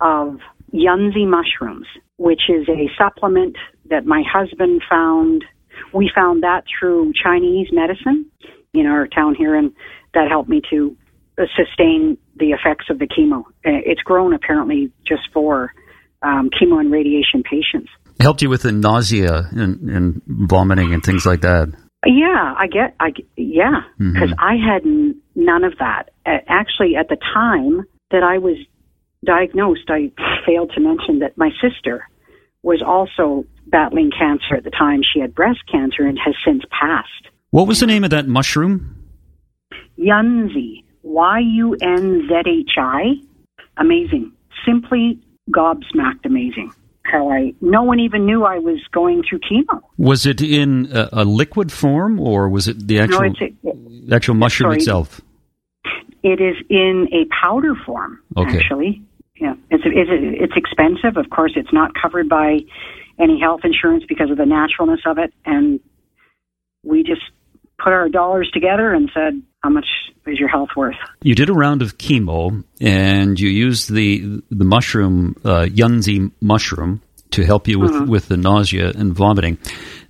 of 0.00 0.38
Yunzhi 0.74 1.26
mushrooms, 1.26 1.86
which 2.16 2.42
is 2.48 2.68
a 2.68 2.90
supplement 2.98 3.56
that 3.88 4.04
my 4.04 4.22
husband 4.30 4.82
found. 4.88 5.44
We 5.94 6.10
found 6.14 6.42
that 6.42 6.64
through 6.78 7.12
Chinese 7.22 7.68
medicine 7.72 8.30
in 8.74 8.86
our 8.86 9.06
town 9.06 9.34
here, 9.34 9.54
and 9.54 9.72
that 10.14 10.28
helped 10.28 10.48
me 10.48 10.62
to 10.70 10.96
sustain 11.56 12.18
the 12.36 12.50
effects 12.50 12.86
of 12.90 12.98
the 12.98 13.06
chemo. 13.06 13.40
Uh, 13.64 13.82
it's 13.84 14.02
grown 14.02 14.34
apparently 14.34 14.92
just 15.06 15.22
for 15.32 15.72
um, 16.22 16.50
chemo 16.50 16.80
and 16.80 16.90
radiation 16.90 17.42
patients. 17.42 17.90
It 18.18 18.22
Helped 18.22 18.42
you 18.42 18.50
with 18.50 18.62
the 18.62 18.72
nausea 18.72 19.48
and, 19.52 19.88
and 19.88 20.22
vomiting 20.26 20.92
and 20.92 21.02
things 21.02 21.24
like 21.24 21.42
that. 21.42 21.68
Yeah, 22.06 22.54
I 22.56 22.66
get, 22.66 22.94
I 23.00 23.08
yeah, 23.36 23.82
because 23.98 24.30
mm-hmm. 24.30 24.40
I 24.40 24.54
had 24.54 24.84
none 25.34 25.64
of 25.64 25.78
that. 25.78 26.10
Actually, 26.24 26.96
at 26.96 27.08
the 27.08 27.16
time 27.34 27.86
that 28.10 28.22
I 28.22 28.38
was 28.38 28.56
diagnosed, 29.24 29.88
I 29.88 30.12
failed 30.46 30.72
to 30.74 30.80
mention 30.80 31.20
that 31.20 31.36
my 31.36 31.50
sister 31.60 32.08
was 32.62 32.82
also 32.86 33.44
battling 33.66 34.10
cancer 34.16 34.56
at 34.56 34.64
the 34.64 34.70
time. 34.70 35.00
She 35.02 35.20
had 35.20 35.34
breast 35.34 35.60
cancer 35.70 36.02
and 36.02 36.18
has 36.24 36.34
since 36.46 36.62
passed. 36.70 37.34
What 37.50 37.66
was 37.66 37.80
the 37.80 37.86
name 37.86 38.04
of 38.04 38.10
that 38.10 38.26
mushroom? 38.26 38.96
Yunzhi. 39.98 40.84
Y 41.02 41.38
U 41.38 41.76
N 41.80 42.28
Z 42.28 42.34
H 42.46 42.70
I. 42.78 43.14
Amazing. 43.78 44.32
Simply 44.66 45.18
gobsmacked 45.50 46.24
amazing. 46.24 46.72
How 47.04 47.30
I 47.30 47.54
no 47.62 47.82
one 47.82 48.00
even 48.00 48.26
knew 48.26 48.44
I 48.44 48.58
was 48.58 48.80
going 48.92 49.22
through 49.28 49.40
chemo. 49.40 49.80
Was 49.96 50.26
it 50.26 50.42
in 50.42 50.90
a, 50.92 51.08
a 51.12 51.24
liquid 51.24 51.72
form 51.72 52.20
or 52.20 52.50
was 52.50 52.68
it 52.68 52.86
the 52.86 53.00
actual 53.00 53.32
no, 53.62 53.72
a, 54.10 54.14
actual 54.14 54.34
mushroom 54.34 54.72
sorry, 54.72 54.76
itself? 54.78 55.20
It 56.22 56.40
is 56.42 56.56
in 56.68 57.08
a 57.12 57.24
powder 57.40 57.74
form. 57.86 58.20
Okay. 58.36 58.58
Actually, 58.58 59.02
yeah, 59.40 59.54
it's 59.70 59.84
it's 59.86 60.10
it's 60.10 60.52
expensive. 60.54 61.16
Of 61.16 61.30
course, 61.30 61.52
it's 61.56 61.72
not 61.72 61.92
covered 61.94 62.28
by 62.28 62.58
any 63.18 63.40
health 63.40 63.60
insurance 63.64 64.04
because 64.06 64.30
of 64.30 64.36
the 64.36 64.46
naturalness 64.46 65.00
of 65.06 65.16
it, 65.16 65.32
and 65.46 65.80
we 66.84 67.02
just 67.02 67.22
put 67.82 67.92
our 67.92 68.08
dollars 68.08 68.50
together 68.52 68.92
and 68.92 69.10
said, 69.14 69.42
how 69.62 69.70
much 69.70 69.86
is 70.26 70.38
your 70.38 70.48
health 70.48 70.70
worth? 70.76 70.96
You 71.22 71.34
did 71.34 71.48
a 71.48 71.52
round 71.52 71.82
of 71.82 71.98
chemo, 71.98 72.64
and 72.80 73.38
you 73.38 73.48
used 73.48 73.92
the 73.92 74.42
the 74.50 74.64
mushroom 74.64 75.36
uh, 75.44 75.66
Yunzhi 75.68 76.30
mushroom 76.40 77.02
to 77.32 77.44
help 77.44 77.68
you 77.68 77.78
with 77.78 77.92
mm-hmm. 77.92 78.10
with 78.10 78.28
the 78.28 78.36
nausea 78.36 78.90
and 78.90 79.12
vomiting. 79.12 79.58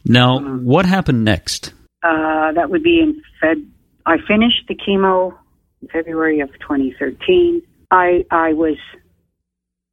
Now, 0.04 0.38
mm-hmm. 0.38 0.64
what 0.64 0.86
happened 0.86 1.24
next? 1.24 1.72
Uh, 2.02 2.52
that 2.52 2.70
would 2.70 2.82
be 2.82 3.00
in 3.00 3.22
Fed. 3.40 3.58
I 4.06 4.16
finished 4.26 4.64
the 4.68 4.74
chemo 4.74 5.36
in 5.82 5.88
February 5.88 6.40
of 6.40 6.50
2013. 6.60 7.62
I 7.90 8.24
I 8.30 8.52
was 8.52 8.76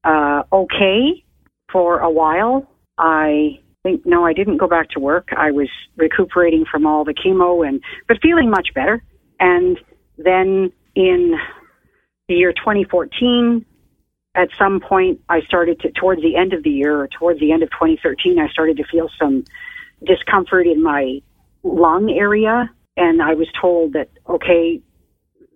uh, 0.04 0.44
okay 0.52 1.24
for 1.72 2.00
a 2.00 2.10
while. 2.10 2.70
I 2.98 3.60
think 3.86 4.06
no, 4.06 4.26
I 4.26 4.34
didn't 4.34 4.58
go 4.58 4.68
back 4.68 4.90
to 4.92 5.00
work. 5.00 5.30
I 5.38 5.52
was 5.52 5.70
recuperating 5.96 6.66
from 6.70 6.88
all 6.88 7.06
the 7.06 7.14
chemo 7.14 7.66
and 7.66 7.82
but 8.08 8.18
feeling 8.22 8.50
much 8.50 8.70
better. 8.74 9.04
And 9.40 9.78
then 10.18 10.72
in 10.96 11.36
the 12.28 12.34
year 12.34 12.52
2014, 12.52 13.64
at 14.34 14.50
some 14.58 14.80
point, 14.80 15.22
I 15.30 15.42
started 15.42 15.80
to 15.82 15.92
towards 15.92 16.24
the 16.24 16.36
end 16.36 16.54
of 16.54 16.64
the 16.64 16.72
year 16.72 17.00
or 17.00 17.08
towards 17.08 17.40
the 17.40 17.52
end 17.52 17.62
of 17.62 17.70
2013, 17.70 18.40
I 18.40 18.50
started 18.50 18.78
to 18.78 18.84
feel 18.92 19.08
some 19.20 19.46
discomfort 20.04 20.66
in 20.66 20.82
my 20.82 21.22
lung 21.64 22.10
area, 22.10 22.70
and 22.98 23.22
I 23.22 23.36
was 23.36 23.48
told 23.62 23.94
that 23.94 24.10
okay, 24.28 24.82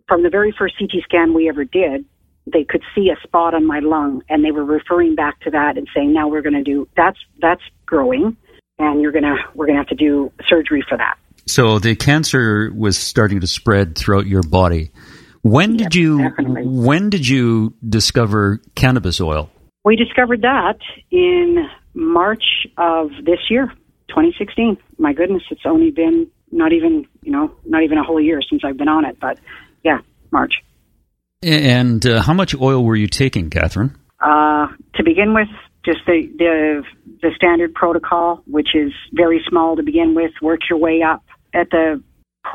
from 0.07 0.21
the 0.21 0.29
very 0.29 0.53
first 0.57 0.77
CT 0.77 1.03
scan 1.03 1.33
we 1.33 1.50
ever 1.50 1.65
did, 1.65 2.05
they 2.46 2.63
could 2.63 2.81
see 2.96 3.10
a 3.10 3.22
spot 3.27 3.53
on 3.53 3.65
my 3.65 3.79
lung 3.79 4.22
and 4.29 4.43
they 4.43 4.51
were 4.51 4.63
referring 4.63 5.15
back 5.15 5.39
to 5.41 5.51
that 5.51 5.77
and 5.77 5.88
saying 5.96 6.13
now 6.13 6.27
we're 6.27 6.41
going 6.41 6.53
to 6.53 6.63
do 6.63 6.88
that's 6.96 7.17
that's 7.41 7.62
growing 7.86 8.38
and 8.77 9.01
you're 9.01 9.12
going 9.12 9.24
to 9.24 9.36
we're 9.55 9.65
going 9.65 9.75
to 9.75 9.81
have 9.81 9.89
to 9.89 9.96
do 9.96 10.31
surgery 10.48 10.84
for 10.88 10.98
that. 10.98 11.17
So 11.46 11.79
the 11.79 11.96
cancer 11.96 12.72
was 12.75 12.98
starting 12.98 13.39
to 13.41 13.48
spread 13.48 13.98
throughout 13.98 14.27
your 14.27 14.43
body. 14.43 14.91
When 15.41 15.77
did 15.77 15.96
you 15.96 16.29
definitely. 16.29 16.63
when 16.65 17.10
did 17.10 17.27
you 17.27 17.74
discover 17.88 18.62
cannabis 18.75 19.22
oil? 19.22 19.50
We 19.84 19.96
discovered 19.96 20.41
that 20.41 20.77
in 21.12 21.67
march 21.93 22.43
of 22.77 23.10
this 23.25 23.39
year 23.50 23.67
2016 24.10 24.77
my 24.98 25.12
goodness 25.12 25.41
it's 25.50 25.65
only 25.65 25.91
been 25.91 26.27
not 26.51 26.72
even 26.72 27.05
you 27.24 27.31
know 27.31 27.51
not 27.65 27.84
even 27.84 27.98
a 27.98 28.03
whole 28.03 28.22
year 28.22 28.39
since 28.48 28.62
i've 28.63 28.77
been 28.77 28.88
on 28.88 29.05
it 29.05 29.17
but 29.19 29.39
yeah 29.84 30.00
march 30.31 30.53
and 31.41 32.05
uh, 32.05 32.22
how 32.22 32.34
much 32.34 32.55
oil 32.55 32.84
were 32.84 32.96
you 32.96 33.08
taking, 33.08 33.50
Catherine? 33.50 33.96
Uh, 34.19 34.67
to 34.96 35.03
begin 35.03 35.34
with, 35.34 35.48
just 35.86 36.00
the, 36.05 36.29
the 36.38 36.84
the 37.22 37.29
standard 37.36 37.74
protocol, 37.74 38.43
which 38.46 38.69
is 38.75 38.91
very 39.13 39.41
small 39.48 39.75
to 39.77 39.84
begin 39.84 40.13
with. 40.13 40.31
Work 40.41 40.62
your 40.69 40.77
way 40.77 41.01
up. 41.01 41.24
At 41.53 41.69
the 41.72 42.03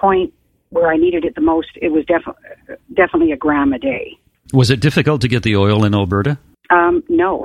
point 0.00 0.34
where 0.70 0.88
I 0.88 0.96
needed 0.96 1.24
it 1.24 1.34
the 1.34 1.40
most, 1.40 1.68
it 1.80 1.90
was 1.90 2.04
def- 2.04 2.78
definitely 2.94 3.32
a 3.32 3.36
gram 3.36 3.72
a 3.72 3.78
day. 3.78 4.18
Was 4.52 4.70
it 4.70 4.80
difficult 4.80 5.22
to 5.22 5.28
get 5.28 5.42
the 5.42 5.56
oil 5.56 5.84
in 5.84 5.94
Alberta? 5.94 6.38
Um, 6.70 7.02
no, 7.08 7.44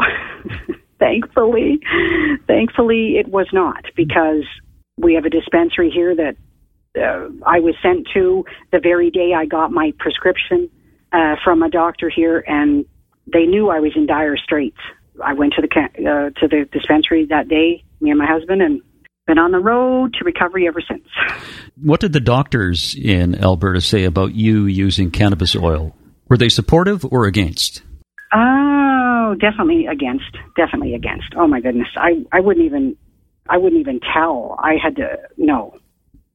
thankfully, 0.99 1.79
thankfully 2.47 3.15
it 3.17 3.27
was 3.29 3.47
not 3.53 3.85
because 3.95 4.43
we 4.97 5.13
have 5.15 5.25
a 5.25 5.29
dispensary 5.29 5.89
here 5.89 6.15
that 6.15 6.35
uh, 6.97 7.29
I 7.45 7.59
was 7.59 7.75
sent 7.81 8.07
to 8.13 8.43
the 8.71 8.79
very 8.79 9.09
day 9.09 9.33
I 9.35 9.45
got 9.45 9.71
my 9.71 9.93
prescription 9.99 10.69
uh, 11.11 11.35
from 11.43 11.63
a 11.63 11.69
doctor 11.69 12.09
here, 12.13 12.43
and 12.47 12.85
they 13.31 13.45
knew 13.45 13.69
I 13.69 13.79
was 13.79 13.91
in 13.95 14.05
dire 14.05 14.37
straits. 14.37 14.77
I 15.23 15.33
went 15.33 15.53
to 15.53 15.61
the 15.61 15.69
uh, 15.75 16.39
to 16.39 16.47
the 16.47 16.67
dispensary 16.71 17.25
that 17.29 17.47
day, 17.47 17.83
me 18.01 18.09
and 18.09 18.19
my 18.19 18.25
husband, 18.25 18.61
and 18.61 18.81
been 19.27 19.37
on 19.37 19.51
the 19.51 19.59
road 19.59 20.13
to 20.15 20.25
recovery 20.25 20.67
ever 20.67 20.81
since. 20.81 21.07
What 21.81 21.99
did 21.99 22.13
the 22.13 22.19
doctors 22.19 22.95
in 22.95 23.35
Alberta 23.35 23.79
say 23.79 24.03
about 24.03 24.33
you 24.33 24.65
using 24.65 25.11
cannabis 25.11 25.55
oil? 25.55 25.95
Were 26.27 26.37
they 26.37 26.49
supportive 26.49 27.05
or 27.05 27.25
against? 27.25 27.83
Oh, 28.33 29.35
definitely 29.39 29.85
against. 29.85 30.35
Definitely 30.55 30.95
against. 30.95 31.33
Oh 31.35 31.47
my 31.47 31.61
goodness, 31.61 31.87
I 31.95 32.25
I 32.31 32.39
wouldn't 32.39 32.65
even 32.65 32.97
I 33.47 33.57
wouldn't 33.57 33.79
even 33.79 33.99
tell. 34.13 34.55
I 34.59 34.75
had 34.81 34.95
to 34.97 35.17
no, 35.37 35.77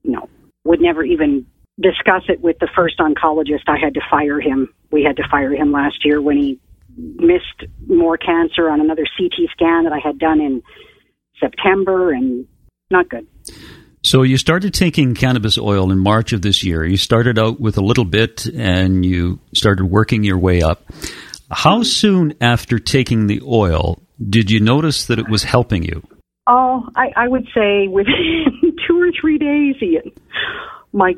no, 0.05 0.29
would 0.65 0.81
never 0.81 1.05
even 1.05 1.47
discuss 1.81 2.23
it 2.29 2.41
with 2.41 2.59
the 2.61 2.69
first 2.75 2.99
oncologist. 2.99 3.65
I 3.67 3.79
had 3.79 3.95
to 3.95 4.01
fire 4.11 4.41
him. 4.41 4.73
We 4.91 5.03
had 5.03 5.17
to 5.17 5.25
fire 5.31 5.55
him 5.55 5.73
last 5.73 6.05
year 6.05 6.21
when 6.21 6.37
he 6.37 6.61
missed 6.97 7.65
more 7.87 8.17
cancer 8.17 8.71
on 8.71 8.81
another 8.81 9.05
CT 9.19 9.51
scan 9.53 9.85
that 9.85 9.93
I 9.93 9.99
had 9.99 10.19
done 10.19 10.41
in 10.41 10.63
September, 11.41 12.13
and 12.13 12.47
not 12.91 13.09
good. 13.09 13.27
So 14.03 14.23
you 14.23 14.37
started 14.37 14.75
taking 14.75 15.15
cannabis 15.15 15.59
oil 15.59 15.91
in 15.91 15.99
March 15.99 16.33
of 16.33 16.43
this 16.43 16.63
year. 16.63 16.85
You 16.85 16.97
started 16.97 17.39
out 17.39 17.59
with 17.59 17.79
a 17.79 17.81
little 17.81 18.05
bit, 18.05 18.47
and 18.47 19.05
you 19.05 19.41
started 19.55 19.87
working 19.87 20.23
your 20.23 20.39
way 20.39 20.63
up. 20.63 20.85
How 21.51 21.83
soon 21.83 22.35
after 22.41 22.79
taking 22.79 23.27
the 23.27 23.43
oil 23.47 24.01
did 24.29 24.51
you 24.51 24.61
notice 24.61 25.07
that 25.07 25.19
it 25.19 25.29
was 25.29 25.43
helping 25.43 25.83
you? 25.83 26.03
Oh, 26.47 26.87
I, 26.95 27.11
I 27.17 27.29
would 27.29 27.47
say 27.55 27.89
within 27.89 28.77
two 28.87 29.01
or 29.01 29.11
three 29.19 29.39
days, 29.39 29.77
Ian. 29.83 30.13
My 30.93 31.15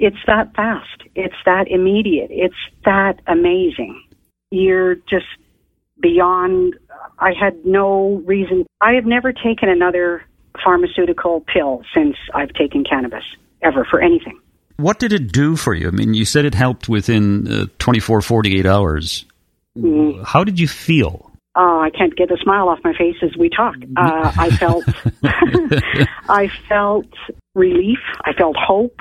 it's 0.00 0.16
that 0.26 0.54
fast. 0.56 1.02
It's 1.14 1.34
that 1.44 1.68
immediate. 1.68 2.30
It's 2.30 2.54
that 2.86 3.20
amazing. 3.26 4.02
You're 4.50 4.94
just 4.94 5.26
beyond. 6.00 6.74
I 7.18 7.32
had 7.38 7.64
no 7.66 8.22
reason. 8.24 8.66
I 8.80 8.94
have 8.94 9.04
never 9.04 9.32
taken 9.32 9.68
another 9.68 10.24
pharmaceutical 10.64 11.44
pill 11.52 11.82
since 11.94 12.16
I've 12.34 12.52
taken 12.54 12.82
cannabis, 12.82 13.24
ever, 13.62 13.86
for 13.88 14.00
anything. 14.00 14.40
What 14.78 14.98
did 14.98 15.12
it 15.12 15.30
do 15.32 15.54
for 15.56 15.74
you? 15.74 15.88
I 15.88 15.90
mean, 15.90 16.14
you 16.14 16.24
said 16.24 16.46
it 16.46 16.54
helped 16.54 16.88
within 16.88 17.46
uh, 17.46 17.66
24, 17.78 18.22
48 18.22 18.64
hours. 18.64 19.26
Mm-hmm. 19.76 20.22
How 20.22 20.44
did 20.44 20.58
you 20.58 20.66
feel? 20.66 21.30
Oh, 21.54 21.80
I 21.80 21.90
can't 21.90 22.16
get 22.16 22.30
the 22.30 22.38
smile 22.42 22.70
off 22.70 22.78
my 22.82 22.94
face 22.96 23.16
as 23.22 23.36
we 23.36 23.50
talk. 23.50 23.74
Uh, 23.96 24.32
I 24.38 24.50
felt, 24.56 24.84
I 26.30 26.48
felt 26.68 27.12
relief. 27.54 27.98
I 28.24 28.32
felt 28.32 28.56
hope. 28.56 28.98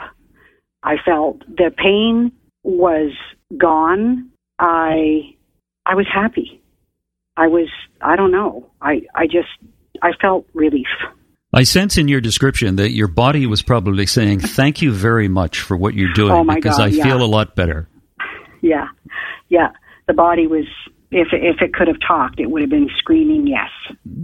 I 0.84 0.96
felt 1.04 1.40
the 1.48 1.72
pain 1.76 2.32
was 2.64 3.12
gone. 3.58 4.30
I 4.58 5.36
I 5.86 5.96
was 5.96 6.08
happy. 6.14 6.62
I 7.36 7.48
was 7.48 7.70
I 8.02 8.16
don't 8.16 8.32
know. 8.32 8.70
I 8.82 9.02
I 9.16 9.26
just 9.26 9.50
I 10.02 10.12
felt 10.22 10.46
relief. 10.54 10.88
I 11.52 11.64
sense 11.64 11.98
in 11.98 12.08
your 12.08 12.22
description 12.22 12.76
that 12.76 12.92
your 12.92 13.08
body 13.08 13.48
was 13.48 13.62
probably 13.62 14.06
saying 14.06 14.40
thank 14.40 14.82
you 14.82 14.92
very 14.92 15.28
much 15.28 15.62
for 15.62 15.76
what 15.76 15.96
you're 15.96 16.14
doing 16.14 16.32
oh 16.32 16.44
because 16.44 16.78
God, 16.78 16.84
I 16.84 16.88
yeah. 16.88 17.04
feel 17.04 17.24
a 17.24 17.26
lot 17.26 17.56
better. 17.56 17.88
Yeah. 18.62 18.88
Yeah. 19.48 19.70
The 20.08 20.14
body 20.14 20.48
was 20.48 20.66
if 21.12 21.30
if 21.32 21.62
it 21.62 21.74
could 21.74 21.88
have 21.88 22.00
talked, 22.06 22.40
it 22.40 22.52
would 22.52 22.62
have 22.62 22.70
been 22.70 22.90
screaming 23.00 23.48
yes. 23.48 23.70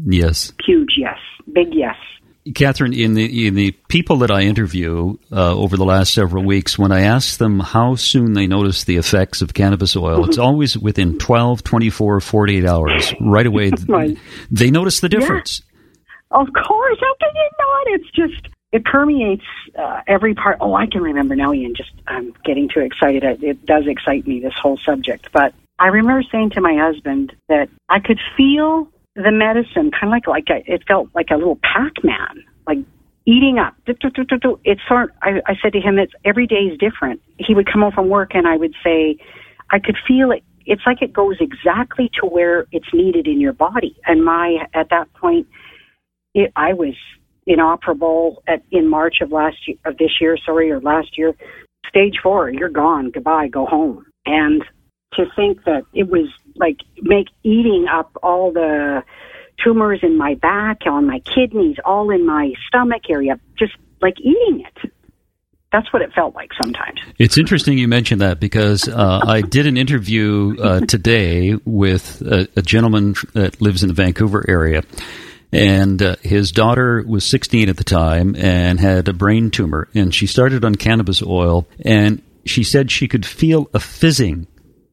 Yes. 0.06 0.54
Huge 0.66 0.96
yes. 0.98 1.18
Big 1.52 1.74
yes. 1.74 1.96
Catherine, 2.54 2.94
in 2.94 3.16
the 3.16 3.48
in 3.48 3.56
the 3.56 3.72
people 3.88 4.18
that 4.18 4.30
I 4.30 4.42
interview 4.42 5.18
uh, 5.32 5.56
over 5.56 5.78
the 5.78 5.86
last 5.86 6.14
several 6.14 6.44
weeks, 6.44 6.78
when 6.78 6.92
I 6.92 7.02
ask 7.02 7.40
them 7.40 7.60
how 7.60 7.96
soon 7.96 8.34
they 8.34 8.46
notice 8.46 8.84
the 8.84 8.98
effects 8.98 9.42
of 9.42 9.56
cannabis 9.56 9.96
oil, 9.96 10.20
mm-hmm. 10.22 10.30
it's 10.30 10.38
always 10.40 10.78
within 10.78 11.18
12, 11.18 11.64
24, 11.64 12.22
48 12.22 12.66
hours. 12.66 13.14
Right 13.20 13.48
away, 13.48 13.72
right. 13.88 14.18
they 14.52 14.70
notice 14.70 15.00
the 15.00 15.10
difference. 15.10 15.62
Yeah. 15.62 16.42
Of 16.42 16.48
course. 16.54 16.98
How 17.00 17.16
can 17.20 17.36
you 17.36 17.50
not? 17.60 17.88
It's 17.88 18.12
just, 18.12 18.54
it 18.72 18.84
permeates 18.84 19.46
uh, 19.78 20.02
every 20.08 20.36
part. 20.36 20.58
Oh, 20.60 20.76
I 20.76 20.86
can 20.86 21.02
remember 21.02 21.36
now, 21.36 21.54
Ian. 21.54 21.74
Just, 21.76 21.92
I'm 22.08 22.34
getting 22.44 22.68
too 22.68 22.82
excited. 22.82 23.24
It, 23.24 23.44
it 23.44 23.66
does 23.66 23.88
excite 23.88 24.28
me, 24.28 24.40
this 24.40 24.54
whole 24.62 24.78
subject. 24.78 25.30
But 25.32 25.54
I 25.80 25.88
remember 25.88 26.24
saying 26.32 26.52
to 26.52 26.62
my 26.62 26.76
husband 26.78 27.34
that 27.48 27.70
I 27.90 28.00
could 28.00 28.20
feel 28.38 28.90
the 29.16 29.32
medicine 29.32 29.92
kind 29.92 30.06
of 30.06 30.10
like 30.10 30.28
like 30.28 30.50
a, 30.50 30.72
it 30.72 30.84
felt 30.88 31.10
like 31.16 31.28
a 31.32 31.36
little 31.36 31.60
Pac-Man, 31.64 32.44
like 32.68 32.80
eating 33.26 33.58
up. 33.60 33.74
It's 33.88 34.82
sort. 34.88 35.14
I, 35.22 35.42
I 35.46 35.56
said 35.62 35.74
to 35.74 35.80
him, 35.80 35.98
"It's 35.98 36.14
every 36.26 36.48
day 36.48 36.68
is 36.72 36.78
different." 36.78 37.22
He 37.38 37.56
would 37.56 37.72
come 37.72 37.82
home 37.82 37.94
from 37.94 38.10
work, 38.10 38.36
and 38.36 38.48
I 38.48 38.58
would 38.58 38.74
say, 38.84 39.18
"I 39.72 39.80
could 39.80 39.98
feel 40.08 40.32
it. 40.32 40.44
It's 40.66 40.82
like 40.86 41.02
it 41.02 41.14
goes 41.14 41.38
exactly 41.40 42.10
to 42.20 42.28
where 42.28 42.66
it's 42.72 42.94
needed 42.94 43.28
in 43.28 43.40
your 43.40 43.54
body." 43.54 43.96
And 44.06 44.24
my 44.24 44.68
at 44.74 44.90
that 44.90 45.12
point, 45.14 45.48
it, 46.34 46.52
I 46.56 46.74
was 46.74 46.96
inoperable 47.48 48.44
at 48.48 48.64
in 48.72 48.88
March 48.90 49.22
of 49.22 49.32
last 49.32 49.58
year, 49.68 49.78
of 49.86 49.98
this 49.98 50.20
year, 50.20 50.38
sorry, 50.46 50.72
or 50.72 50.82
last 50.82 51.18
year. 51.18 51.34
Stage 51.88 52.16
four, 52.22 52.50
you're 52.50 52.70
gone. 52.70 53.12
Goodbye. 53.12 53.48
Go 53.48 53.66
home. 53.66 54.06
And 54.26 54.64
to 55.16 55.26
think 55.36 55.64
that 55.66 55.86
it 55.94 56.08
was 56.08 56.28
like 56.56 56.78
make 57.02 57.28
eating 57.44 57.88
up 57.92 58.12
all 58.24 58.52
the 58.52 59.04
tumors 59.64 60.00
in 60.04 60.18
my 60.18 60.36
back, 60.36 60.82
on 60.86 61.08
my 61.08 61.20
kidneys, 61.20 61.78
all 61.84 62.10
in 62.10 62.26
my 62.26 62.54
stomach 62.68 63.04
area, 63.10 63.40
just 63.58 63.74
like 64.02 64.20
eating 64.20 64.66
it. 64.66 64.92
That's 65.72 65.92
what 65.92 66.02
it 66.02 66.14
felt 66.14 66.36
like 66.36 66.52
sometimes. 66.62 67.00
It's 67.18 67.38
interesting 67.38 67.78
you 67.78 67.88
mentioned 67.88 68.22
that 68.22 68.40
because 68.40 68.88
uh, 68.88 69.20
I 69.26 69.42
did 69.42 69.68
an 69.68 69.76
interview 69.76 70.56
uh, 70.62 70.80
today 70.82 71.56
with 71.66 72.22
a, 72.22 72.48
a, 72.56 72.62
gentleman 72.62 73.16
that 73.34 73.60
lives 73.62 73.84
in 73.84 73.90
the 73.90 73.94
Vancouver 73.94 74.46
area. 74.48 74.84
And 75.52 76.02
uh, 76.02 76.16
his 76.22 76.54
daughter 76.54 77.04
was 77.06 77.26
16 77.26 77.68
at 77.68 77.76
the 77.76 77.84
time 77.84 78.36
and 78.38 78.80
had 78.80 79.10
a 79.10 79.14
brain 79.14 79.52
tumor. 79.52 79.90
And 79.94 80.16
she 80.16 80.28
started 80.28 80.64
on 80.64 80.76
cannabis 80.76 81.22
oil. 81.22 81.68
And 81.84 82.22
she 82.46 82.64
said 82.64 82.90
she 82.90 83.10
could 83.10 83.26
feel 83.26 83.70
a 83.74 83.80
fizzing 83.80 84.48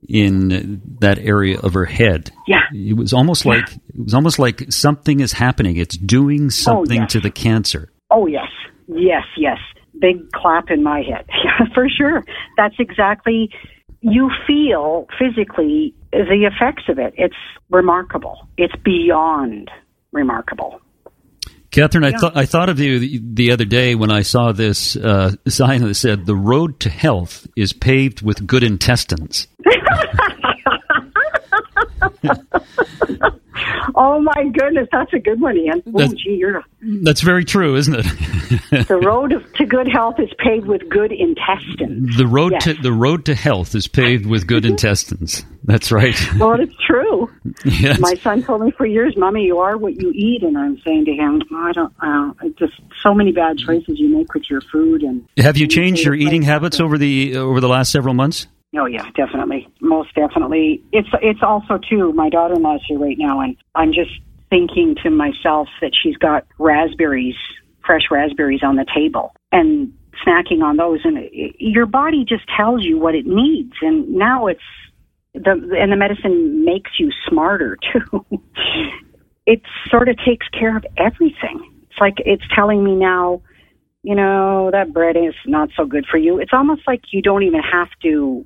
in 0.09 0.83
that 1.01 1.19
area 1.19 1.59
of 1.61 1.75
her 1.75 1.85
head. 1.85 2.31
Yeah. 2.47 2.63
It 2.73 2.97
was 2.97 3.13
almost 3.13 3.45
yeah. 3.45 3.53
like 3.53 3.73
it 3.73 4.05
was 4.05 4.15
almost 4.15 4.39
like 4.39 4.71
something 4.71 5.21
is 5.21 5.33
happening. 5.33 5.77
It's 5.77 5.97
doing 5.97 6.47
oh, 6.47 6.51
something 6.51 7.01
oh, 7.01 7.03
yes. 7.03 7.13
to 7.13 7.21
the 7.21 7.31
cancer. 7.31 7.93
Oh 8.11 8.27
yes. 8.27 8.49
Yes, 8.89 9.25
yes. 9.37 9.59
Big 9.99 10.31
clap 10.33 10.71
in 10.71 10.83
my 10.83 11.03
head. 11.03 11.27
Yeah, 11.45 11.67
for 11.75 11.89
sure. 11.89 12.23
That's 12.57 12.75
exactly 12.79 13.51
you 14.01 14.31
feel 14.47 15.07
physically 15.19 15.95
the 16.13 16.51
effects 16.51 16.85
of 16.89 16.99
it. 16.99 17.15
It's 17.17 17.37
remarkable. 17.71 18.49
It's 18.59 18.75
beyond 18.85 19.71
remarkable. 20.13 20.81
Catherine, 21.73 22.05
I 22.05 22.13
thought 22.13 22.37
I 22.37 22.45
thought 22.45 22.69
of 22.69 22.79
you 22.79 22.99
the, 22.99 23.21
the, 23.23 23.51
other 23.51 23.65
day 23.65 23.95
when 23.95 24.13
I 24.13 24.21
saw 24.21 24.53
this 24.53 24.95
uh, 24.95 25.35
sign 25.49 25.83
that 25.83 25.95
said, 25.95 26.27
"The 26.27 26.37
road 26.37 26.79
to 26.81 26.91
health 26.91 27.47
is 27.57 27.73
paved 27.73 28.21
with 28.21 28.47
good 28.47 28.63
intestines." 28.63 29.47
oh 33.95 34.21
my 34.21 34.49
goodness, 34.53 34.89
that's 34.91 35.13
a 35.13 35.19
good 35.19 35.41
one, 35.41 35.57
Ian. 35.57 35.83
Oh, 35.95 36.09
gee, 36.09 36.37
you're. 36.39 36.65
That's 36.81 37.21
very 37.21 37.45
true, 37.45 37.77
isn't 37.77 37.95
it? 37.95 38.05
the 38.89 39.01
road 39.03 39.45
to 39.57 39.67
good 39.67 39.89
health 39.89 40.19
is 40.19 40.31
paved 40.39 40.67
with 40.67 40.89
good 40.89 41.13
intestines. 41.13 42.17
The 42.17 42.27
road 42.27 42.53
yes. 42.53 42.65
to 42.65 42.75
the 42.75 42.93
road 42.93 43.25
to 43.27 43.35
health 43.35 43.75
is 43.75 43.87
paved 43.87 44.27
with 44.27 44.47
good 44.47 44.65
intestines. 44.65 45.45
That's 45.65 45.93
right. 45.93 46.17
Well, 46.39 46.61
it's 46.61 46.75
true. 46.87 47.31
Yes. 47.65 48.01
My 48.01 48.15
son 48.15 48.43
told 48.43 48.63
me 48.63 48.71
for 48.73 48.87
years, 48.87 49.17
"Mommy, 49.17 49.45
you 49.45 49.59
are 49.59 49.77
what 49.77 50.01
you 50.01 50.13
eat," 50.15 50.43
and 50.43 50.57
I'm 50.59 50.79
saying 50.85 51.05
to 51.07 51.13
him, 51.13 51.43
oh, 51.53 51.57
"I 51.57 51.73
don't. 51.73 51.93
Uh, 52.01 52.49
just 52.59 52.75
so 53.03 53.15
many 53.15 53.33
bad 53.33 53.59
choices 53.59 53.99
you 53.99 54.09
make 54.09 54.33
with 54.35 54.45
your 54.51 54.61
food." 54.61 55.03
And 55.03 55.27
have 55.37 55.57
you 55.57 55.67
changed 55.67 56.05
your 56.05 56.15
eating 56.15 56.43
habits 56.43 56.81
over 56.81 56.99
the 56.99 57.37
over 57.37 57.61
the 57.61 57.69
last 57.69 57.93
several 57.93 58.15
months? 58.15 58.47
Oh 58.75 58.87
yeah, 58.87 59.09
definitely, 59.15 59.69
most 59.81 60.15
definitely. 60.15 60.83
It's 60.93 61.09
it's 61.21 61.43
also 61.43 61.79
too. 61.79 62.13
My 62.15 62.31
daughter-in-law's 62.31 62.83
here 62.89 62.99
right 62.99 63.19
now, 63.19 63.41
and 63.41 63.57
I'm 63.75 63.93
just 63.93 64.11
thinking 64.49 64.97
to 65.03 65.11
myself 65.11 65.69
that 65.83 65.93
she's 66.01 66.17
got 66.17 66.47
raspberries, 66.59 67.35
fresh 67.85 68.05
raspberries 68.11 68.63
on 68.63 68.77
the 68.77 68.87
table, 68.95 69.35
and 69.51 69.93
snacking 70.27 70.63
on 70.63 70.79
those, 70.79 71.01
and 71.05 71.19
it, 71.19 71.55
your 71.59 71.85
body 71.85 72.25
just 72.27 72.45
tells 72.57 72.83
you 72.83 72.99
what 72.99 73.15
it 73.15 73.27
needs, 73.27 73.73
and 73.83 74.09
now 74.09 74.47
it's 74.47 74.61
the 75.35 75.51
and 75.79 75.93
the 75.93 75.97
medicine 75.97 76.65
makes 76.65 76.93
you 76.99 77.11
smarter 77.29 77.77
too. 77.93 78.25
it 79.45 79.61
sort 79.91 80.09
of 80.09 80.17
takes 80.25 80.49
care 80.49 80.79
of 80.79 80.87
everything. 80.97 81.71
It's 81.91 82.01
like 82.01 82.15
it's 82.25 82.45
telling 82.55 82.83
me 82.83 82.95
now 82.95 83.43
you 84.05 84.17
know, 84.17 84.69
that 84.73 84.93
bread 84.93 85.17
is 85.17 85.35
not 85.47 85.69
so 85.77 85.85
good 85.85 86.05
for 86.11 86.19
you. 86.19 86.41
It's 86.41 86.53
almost 86.53 86.83
like 86.89 87.03
you 87.13 87.23
don't 87.23 87.45
even 87.45 87.61
have 87.61 87.87
to 88.03 88.45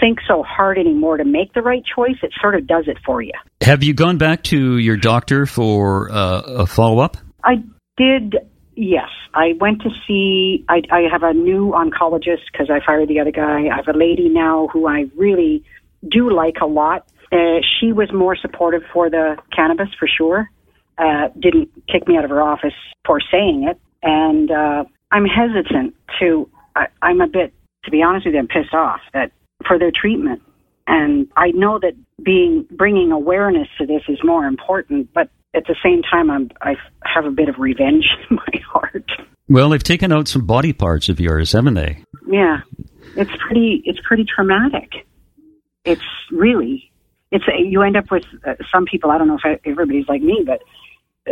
think 0.00 0.18
so 0.26 0.42
hard 0.42 0.78
anymore 0.78 1.16
to 1.16 1.24
make 1.24 1.52
the 1.52 1.62
right 1.62 1.82
choice. 1.84 2.16
It 2.22 2.32
sort 2.40 2.54
of 2.54 2.66
does 2.66 2.84
it 2.86 2.98
for 3.04 3.22
you. 3.22 3.32
Have 3.62 3.82
you 3.82 3.94
gone 3.94 4.18
back 4.18 4.42
to 4.44 4.78
your 4.78 4.96
doctor 4.96 5.46
for 5.46 6.10
uh, 6.10 6.40
a 6.40 6.66
follow 6.66 7.00
up? 7.00 7.16
I 7.44 7.62
did. 7.96 8.36
Yes, 8.74 9.08
I 9.34 9.54
went 9.60 9.82
to 9.82 9.90
see. 10.06 10.64
I, 10.68 10.82
I 10.90 11.02
have 11.10 11.22
a 11.22 11.32
new 11.32 11.72
oncologist 11.72 12.46
because 12.52 12.70
I 12.70 12.84
fired 12.84 13.08
the 13.08 13.20
other 13.20 13.32
guy. 13.32 13.66
I 13.72 13.76
have 13.76 13.88
a 13.88 13.98
lady 13.98 14.28
now 14.28 14.68
who 14.72 14.86
I 14.86 15.06
really 15.16 15.64
do 16.08 16.30
like 16.30 16.56
a 16.62 16.66
lot. 16.66 17.08
Uh, 17.32 17.60
she 17.78 17.92
was 17.92 18.10
more 18.12 18.36
supportive 18.36 18.82
for 18.92 19.10
the 19.10 19.36
cannabis 19.54 19.88
for 19.98 20.08
sure. 20.08 20.50
Uh, 20.96 21.28
didn't 21.38 21.68
kick 21.88 22.08
me 22.08 22.16
out 22.16 22.24
of 22.24 22.30
her 22.30 22.42
office 22.42 22.72
for 23.06 23.20
saying 23.30 23.68
it, 23.68 23.78
and 24.02 24.50
uh, 24.50 24.84
I'm 25.10 25.26
hesitant 25.26 25.94
to. 26.20 26.48
I, 26.74 26.86
I'm 27.02 27.20
a 27.20 27.26
bit, 27.26 27.52
to 27.84 27.90
be 27.90 28.02
honest 28.02 28.26
with 28.26 28.34
you, 28.34 28.40
I'm 28.40 28.48
pissed 28.48 28.74
off 28.74 29.00
that 29.12 29.30
for 29.66 29.78
their 29.78 29.90
treatment. 29.90 30.42
And 30.86 31.28
I 31.36 31.50
know 31.50 31.78
that 31.80 31.94
being 32.22 32.66
bringing 32.70 33.12
awareness 33.12 33.68
to 33.78 33.86
this 33.86 34.02
is 34.08 34.18
more 34.24 34.46
important, 34.46 35.12
but 35.12 35.28
at 35.54 35.66
the 35.66 35.76
same 35.82 36.02
time, 36.02 36.30
I'm, 36.30 36.50
I 36.62 36.76
have 37.04 37.24
a 37.24 37.30
bit 37.30 37.48
of 37.48 37.56
revenge 37.58 38.06
in 38.30 38.36
my 38.52 38.60
heart. 38.72 39.10
Well, 39.48 39.70
they've 39.70 39.82
taken 39.82 40.12
out 40.12 40.28
some 40.28 40.46
body 40.46 40.72
parts 40.72 41.08
of 41.08 41.20
yours, 41.20 41.52
haven't 41.52 41.74
they? 41.74 42.02
Yeah, 42.26 42.60
it's 43.16 43.30
pretty. 43.46 43.82
It's 43.84 44.00
pretty 44.06 44.24
traumatic. 44.24 45.06
It's 45.84 46.02
really. 46.30 46.90
It's 47.30 47.44
you 47.58 47.82
end 47.82 47.96
up 47.96 48.10
with 48.10 48.24
uh, 48.46 48.54
some 48.72 48.84
people. 48.84 49.10
I 49.10 49.18
don't 49.18 49.28
know 49.28 49.38
if 49.42 49.60
everybody's 49.64 50.08
like 50.08 50.22
me, 50.22 50.42
but 50.46 50.62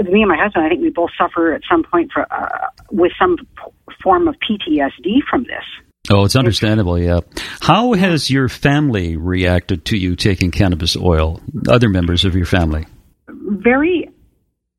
me 0.05 0.23
and 0.23 0.29
my 0.29 0.37
husband, 0.37 0.65
I 0.65 0.69
think 0.69 0.83
we 0.83 0.91
both 0.91 1.11
suffer 1.19 1.53
at 1.53 1.63
some 1.71 1.83
point 1.83 2.11
for 2.13 2.27
uh, 2.31 2.69
with 2.91 3.13
some 3.19 3.37
p- 3.37 3.95
form 4.03 4.29
of 4.29 4.37
PTSD 4.37 5.21
from 5.29 5.45
this. 5.45 5.65
Oh, 6.11 6.25
it's 6.25 6.37
understandable, 6.37 6.99
yeah. 6.99 7.21
How 7.61 7.93
has 7.95 8.31
your 8.31 8.49
family 8.49 9.17
reacted 9.17 9.85
to 9.87 9.97
you 9.97 10.15
taking 10.15 10.51
cannabis 10.51 10.97
oil? 10.97 11.41
Other 11.69 11.89
members 11.89 12.25
of 12.25 12.35
your 12.35 12.47
family? 12.47 12.87
Very 13.29 14.09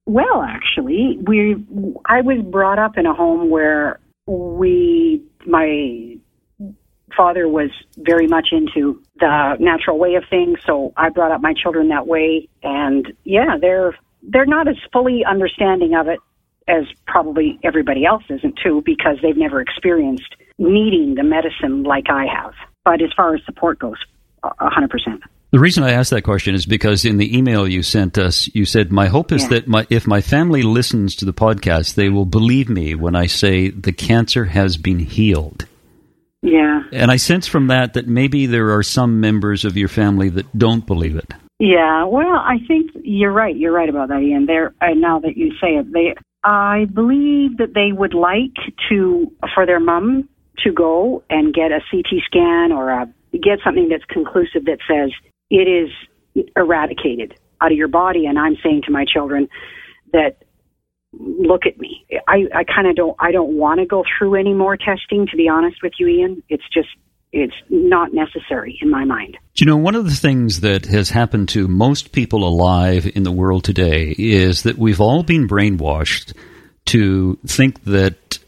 well, 0.05 0.41
actually. 0.41 1.19
We 1.21 1.55
I 2.05 2.21
was 2.21 2.43
brought 2.49 2.79
up 2.79 2.97
in 2.97 3.05
a 3.05 3.13
home 3.13 3.49
where 3.49 3.99
we 4.25 5.21
my 5.45 6.17
father 7.15 7.47
was 7.47 7.71
very 7.97 8.27
much 8.27 8.49
into 8.51 9.01
the 9.19 9.57
natural 9.59 9.97
way 9.97 10.15
of 10.15 10.23
things, 10.29 10.59
so 10.65 10.93
I 10.95 11.09
brought 11.09 11.31
up 11.31 11.41
my 11.41 11.53
children 11.61 11.89
that 11.89 12.07
way 12.07 12.47
and 12.63 13.07
yeah, 13.23 13.57
they're 13.59 13.97
they're 14.23 14.45
not 14.45 14.67
as 14.67 14.75
fully 14.93 15.23
understanding 15.25 15.93
of 15.95 16.07
it 16.07 16.19
as 16.67 16.85
probably 17.05 17.59
everybody 17.63 18.05
else 18.05 18.23
isn't 18.29 18.59
too 18.63 18.81
because 18.85 19.17
they've 19.21 19.37
never 19.37 19.61
experienced 19.61 20.35
needing 20.57 21.15
the 21.15 21.23
medicine 21.23 21.83
like 21.83 22.09
I 22.09 22.25
have. 22.25 22.53
But 22.83 23.01
as 23.01 23.09
far 23.15 23.35
as 23.35 23.41
support 23.45 23.79
goes, 23.79 23.97
100%. 24.43 25.21
The 25.49 25.59
reason 25.59 25.83
I 25.83 25.91
asked 25.91 26.09
that 26.09 26.23
question 26.23 26.55
is 26.55 26.65
because 26.65 27.05
in 27.05 27.17
the 27.17 27.37
email 27.37 27.67
you 27.67 27.81
sent 27.81 28.17
us, 28.17 28.53
you 28.53 28.65
said, 28.65 28.91
My 28.91 29.07
hope 29.07 29.31
is 29.31 29.43
yeah. 29.43 29.49
that 29.49 29.67
my, 29.67 29.87
if 29.89 30.05
my 30.05 30.19
family 30.19 30.61
listens 30.61 31.15
to 31.17 31.25
the 31.25 31.33
podcast, 31.33 31.95
they 31.95 32.09
will 32.09 32.25
believe 32.25 32.69
me 32.69 32.95
when 32.95 33.15
I 33.15 33.27
say 33.27 33.69
the 33.69 33.93
cancer 33.93 34.45
has 34.45 34.75
been 34.75 34.99
healed. 34.99 35.65
Yeah. 36.41 36.83
And 36.91 37.09
I 37.09 37.15
sense 37.15 37.47
from 37.47 37.67
that 37.67 37.93
that 37.93 38.07
maybe 38.07 38.45
there 38.45 38.71
are 38.75 38.83
some 38.83 39.21
members 39.21 39.63
of 39.63 39.77
your 39.77 39.87
family 39.87 40.29
that 40.29 40.57
don't 40.57 40.85
believe 40.85 41.15
it. 41.15 41.33
Yeah, 41.59 42.03
well, 42.03 42.35
I 42.35 42.57
think 42.67 42.91
you're 43.03 43.31
right. 43.31 43.55
You're 43.55 43.71
right 43.71 43.89
about 43.89 44.09
that, 44.09 44.21
Ian. 44.21 44.45
There, 44.45 44.73
now 44.81 45.19
that 45.19 45.35
you 45.37 45.53
say 45.59 45.77
it, 45.77 45.91
they, 45.91 46.13
I 46.43 46.85
believe 46.93 47.57
that 47.57 47.73
they 47.73 47.91
would 47.91 48.13
like 48.13 48.55
to 48.89 49.31
for 49.53 49.65
their 49.65 49.79
mom 49.79 50.29
to 50.59 50.71
go 50.71 51.23
and 51.29 51.53
get 51.53 51.71
a 51.71 51.79
CT 51.91 52.21
scan 52.25 52.71
or 52.71 52.89
a, 52.89 53.13
get 53.33 53.59
something 53.63 53.89
that's 53.89 54.05
conclusive 54.05 54.65
that 54.65 54.79
says 54.89 55.11
it 55.49 55.67
is 55.67 55.89
eradicated 56.55 57.35
out 57.61 57.71
of 57.71 57.77
your 57.77 57.87
body. 57.87 58.25
And 58.25 58.39
I'm 58.39 58.55
saying 58.63 58.83
to 58.85 58.91
my 58.91 59.05
children 59.05 59.47
that 60.13 60.37
look 61.13 61.65
at 61.65 61.79
me. 61.79 62.05
I, 62.27 62.45
I 62.53 62.63
kind 62.63 62.87
of 62.87 62.95
don't, 62.95 63.15
I 63.19 63.31
don't 63.31 63.57
want 63.57 63.79
to 63.79 63.85
go 63.85 64.03
through 64.17 64.35
any 64.35 64.53
more 64.53 64.77
testing, 64.77 65.27
to 65.31 65.37
be 65.37 65.47
honest 65.47 65.77
with 65.81 65.93
you, 65.99 66.07
Ian. 66.07 66.43
It's 66.49 66.67
just, 66.73 66.89
it's 67.33 67.55
not 67.69 68.13
necessary 68.13 68.77
in 68.81 68.89
my 68.89 69.03
mind. 69.05 69.37
You 69.55 69.65
know, 69.65 69.77
one 69.77 69.95
of 69.95 70.05
the 70.05 70.15
things 70.15 70.61
that 70.61 70.85
has 70.85 71.09
happened 71.09 71.49
to 71.49 71.67
most 71.67 72.11
people 72.11 72.47
alive 72.47 73.09
in 73.15 73.23
the 73.23 73.31
world 73.31 73.63
today 73.63 74.15
is 74.17 74.63
that 74.63 74.77
we've 74.77 75.01
all 75.01 75.23
been 75.23 75.47
brainwashed 75.47 76.33
to 76.85 77.37
think 77.45 77.83
that 77.83 78.39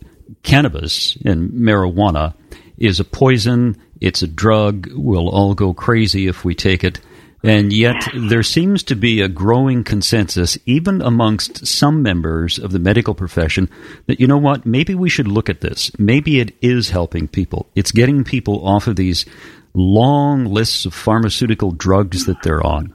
cannabis 0.43 1.17
and 1.25 1.51
marijuana 1.51 2.33
is 2.77 2.99
a 2.99 3.05
poison, 3.05 3.77
it's 3.99 4.21
a 4.21 4.27
drug, 4.27 4.87
we'll 4.93 5.29
all 5.29 5.53
go 5.53 5.73
crazy 5.73 6.27
if 6.27 6.45
we 6.45 6.55
take 6.55 6.83
it. 6.83 6.99
And 7.41 7.71
yet, 7.71 8.07
there 8.13 8.43
seems 8.43 8.83
to 8.83 8.95
be 8.95 9.21
a 9.21 9.29
growing 9.29 9.83
consensus, 9.83 10.57
even 10.65 11.01
amongst 11.01 11.65
some 11.65 12.03
members 12.03 12.59
of 12.59 12.71
the 12.71 12.79
medical 12.79 13.13
profession, 13.13 13.69
that, 14.07 14.19
you 14.19 14.27
know 14.27 14.37
what, 14.37 14.65
maybe 14.65 14.93
we 14.93 15.09
should 15.09 15.27
look 15.27 15.49
at 15.49 15.61
this. 15.61 15.91
Maybe 15.97 16.41
it 16.41 16.53
is 16.61 16.89
helping 16.89 17.27
people. 17.29 17.69
It's 17.75 17.91
getting 17.91 18.25
people 18.25 18.67
off 18.67 18.87
of 18.87 18.97
these 18.97 19.25
long 19.73 20.45
lists 20.45 20.85
of 20.85 20.93
pharmaceutical 20.93 21.71
drugs 21.71 22.25
that 22.25 22.43
they're 22.43 22.65
on. 22.65 22.93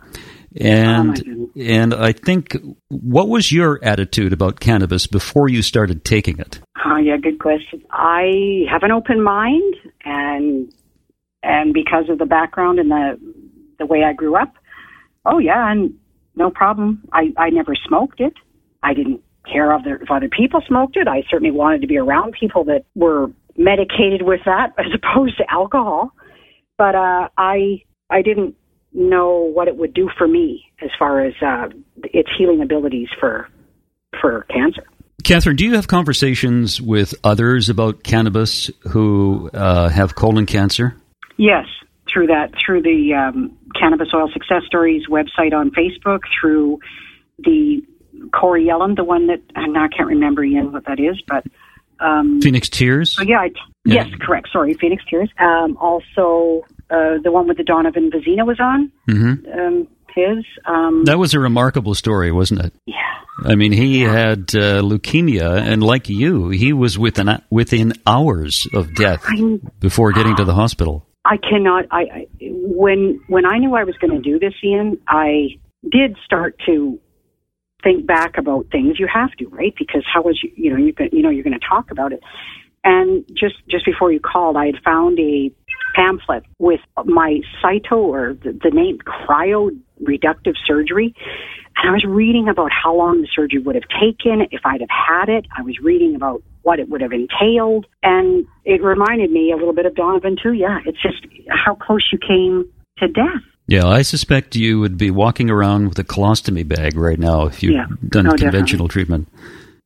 And 0.56 1.24
Oh, 1.26 1.60
and 1.60 1.94
I 1.94 2.12
think 2.12 2.56
what 2.88 3.28
was 3.28 3.50
your 3.50 3.82
attitude 3.82 4.32
about 4.32 4.60
cannabis 4.60 5.06
before 5.06 5.48
you 5.48 5.62
started 5.62 6.04
taking 6.04 6.38
it? 6.38 6.60
Oh, 6.84 6.96
yeah, 6.96 7.16
good 7.16 7.38
question. 7.38 7.82
I 7.90 8.66
have 8.70 8.82
an 8.82 8.92
open 8.92 9.22
mind, 9.22 9.74
and 10.04 10.72
and 11.42 11.74
because 11.74 12.08
of 12.08 12.18
the 12.18 12.26
background 12.26 12.78
and 12.78 12.90
the 12.90 13.18
the 13.78 13.86
way 13.86 14.04
I 14.04 14.12
grew 14.12 14.36
up, 14.36 14.54
oh 15.24 15.38
yeah, 15.38 15.70
and 15.70 15.94
no 16.36 16.50
problem. 16.50 17.02
I 17.12 17.32
I 17.36 17.50
never 17.50 17.74
smoked 17.86 18.20
it. 18.20 18.34
I 18.82 18.94
didn't 18.94 19.22
care 19.50 19.74
if 19.74 19.80
other, 19.80 19.96
if 19.96 20.10
other 20.10 20.28
people 20.28 20.62
smoked 20.66 20.96
it. 20.96 21.08
I 21.08 21.22
certainly 21.30 21.50
wanted 21.50 21.80
to 21.82 21.86
be 21.86 21.98
around 21.98 22.34
people 22.38 22.64
that 22.64 22.84
were 22.94 23.30
medicated 23.56 24.22
with 24.22 24.40
that 24.46 24.72
as 24.78 24.86
opposed 24.94 25.36
to 25.38 25.44
alcohol. 25.50 26.12
But 26.76 26.94
uh, 26.94 27.28
I 27.38 27.82
I 28.10 28.22
didn't 28.22 28.56
know 28.92 29.38
what 29.38 29.68
it 29.68 29.76
would 29.76 29.92
do 29.92 30.08
for 30.16 30.26
me 30.26 30.64
as 30.82 30.90
far 30.98 31.24
as 31.24 31.34
uh, 31.42 31.68
its 32.04 32.28
healing 32.36 32.62
abilities 32.62 33.08
for 33.18 33.48
for 34.20 34.46
cancer. 34.50 34.84
Catherine, 35.22 35.56
do 35.56 35.64
you 35.64 35.74
have 35.74 35.88
conversations 35.88 36.82
with 36.82 37.14
others 37.24 37.68
about 37.68 38.02
cannabis 38.02 38.70
who 38.90 39.50
uh, 39.54 39.88
have 39.88 40.14
colon 40.14 40.44
cancer? 40.44 40.96
Yes, 41.36 41.66
through 42.12 42.26
that, 42.26 42.52
through 42.64 42.82
the 42.82 43.14
um, 43.14 43.56
Cannabis 43.78 44.08
Oil 44.14 44.28
Success 44.32 44.62
Stories 44.66 45.02
website 45.08 45.52
on 45.52 45.70
Facebook, 45.70 46.20
through 46.40 46.78
the 47.38 47.82
Corrie 48.32 48.64
Yelland, 48.66 48.96
the 48.96 49.04
one 49.04 49.26
that 49.26 49.40
and 49.54 49.76
I 49.76 49.88
can't 49.88 50.08
remember 50.08 50.44
Ian 50.44 50.72
what 50.72 50.84
that 50.86 51.00
is, 51.00 51.20
but 51.26 51.44
um, 52.00 52.40
Phoenix 52.40 52.68
Tears? 52.68 53.12
so 53.16 53.22
yeah, 53.22 53.38
I, 53.40 53.50
Yeah. 53.84 54.04
yes, 54.06 54.08
correct. 54.20 54.48
Sorry, 54.52 54.74
Phoenix 54.74 55.02
Tears. 55.08 55.30
Um, 55.38 55.76
also, 55.80 56.64
uh, 56.90 57.18
the 57.22 57.30
one 57.30 57.46
with 57.48 57.56
the 57.56 57.64
Donovan 57.64 58.10
Vizina 58.10 58.46
was 58.46 58.58
on. 58.60 58.90
hmm 59.08 59.34
Um, 59.58 59.88
his, 60.14 60.44
um, 60.64 61.04
That 61.06 61.18
was 61.18 61.34
a 61.34 61.40
remarkable 61.40 61.94
story, 61.96 62.30
wasn't 62.30 62.60
it? 62.64 62.72
yeah, 62.86 62.94
I 63.44 63.56
mean, 63.56 63.72
he 63.72 64.00
had 64.02 64.54
uh, 64.54 64.80
leukemia, 64.80 65.60
and 65.60 65.82
like 65.82 66.08
you, 66.08 66.50
he 66.50 66.72
was 66.72 66.96
within 66.96 67.28
within 67.50 67.94
hours 68.06 68.68
of 68.72 68.94
death 68.94 69.24
I 69.26 69.58
before 69.80 70.12
getting 70.12 70.36
to 70.36 70.44
the 70.44 70.54
hospital. 70.54 71.04
I 71.24 71.36
cannot. 71.38 71.86
I, 71.90 72.00
I 72.00 72.26
when 72.40 73.20
when 73.28 73.46
I 73.46 73.58
knew 73.58 73.74
I 73.74 73.84
was 73.84 73.96
going 73.96 74.12
to 74.12 74.20
do 74.20 74.38
this, 74.38 74.54
Ian, 74.62 74.98
I 75.08 75.58
did 75.90 76.16
start 76.24 76.56
to 76.66 77.00
think 77.82 78.06
back 78.06 78.36
about 78.38 78.66
things. 78.70 78.98
You 78.98 79.06
have 79.12 79.30
to, 79.38 79.46
right? 79.48 79.74
Because 79.78 80.04
how 80.12 80.22
was 80.22 80.40
you? 80.42 80.50
You 80.56 80.70
know, 80.70 80.76
you 80.76 80.92
can, 80.92 81.08
you 81.12 81.22
know, 81.22 81.30
you're 81.30 81.44
going 81.44 81.58
to 81.58 81.66
talk 81.66 81.90
about 81.90 82.12
it. 82.12 82.20
And 82.82 83.24
just 83.28 83.56
just 83.70 83.86
before 83.86 84.12
you 84.12 84.20
called, 84.20 84.56
I 84.56 84.66
had 84.66 84.76
found 84.84 85.18
a 85.18 85.50
pamphlet 85.94 86.44
with 86.58 86.80
my 87.04 87.40
cyto 87.62 87.92
or 87.96 88.34
the, 88.34 88.58
the 88.62 88.70
name 88.70 88.98
cryo 88.98 89.70
reductive 90.02 90.54
surgery. 90.66 91.14
And 91.76 91.90
I 91.90 91.92
was 91.92 92.04
reading 92.06 92.48
about 92.48 92.70
how 92.72 92.94
long 92.94 93.20
the 93.20 93.28
surgery 93.34 93.60
would 93.60 93.74
have 93.74 93.84
taken 94.00 94.46
if 94.50 94.60
I'd 94.64 94.80
have 94.80 94.90
had 94.90 95.28
it. 95.28 95.46
I 95.56 95.62
was 95.62 95.78
reading 95.82 96.14
about 96.14 96.42
what 96.62 96.78
it 96.78 96.88
would 96.88 97.00
have 97.00 97.12
entailed. 97.12 97.86
And 98.02 98.46
it 98.64 98.82
reminded 98.82 99.30
me 99.30 99.52
a 99.52 99.56
little 99.56 99.72
bit 99.72 99.86
of 99.86 99.94
Donovan, 99.94 100.36
too. 100.40 100.52
Yeah, 100.52 100.78
it's 100.86 101.00
just 101.02 101.26
how 101.48 101.74
close 101.74 102.08
you 102.12 102.18
came 102.18 102.70
to 102.98 103.08
death. 103.08 103.42
Yeah, 103.66 103.86
I 103.86 104.02
suspect 104.02 104.54
you 104.56 104.78
would 104.80 104.96
be 104.98 105.10
walking 105.10 105.50
around 105.50 105.88
with 105.88 105.98
a 105.98 106.04
colostomy 106.04 106.66
bag 106.66 106.96
right 106.96 107.18
now 107.18 107.46
if 107.46 107.62
you'd 107.62 107.74
Yeah. 107.74 107.86
done 108.08 108.28
Oh, 108.28 108.34
conventional 108.36 108.88
treatment. 108.88 109.26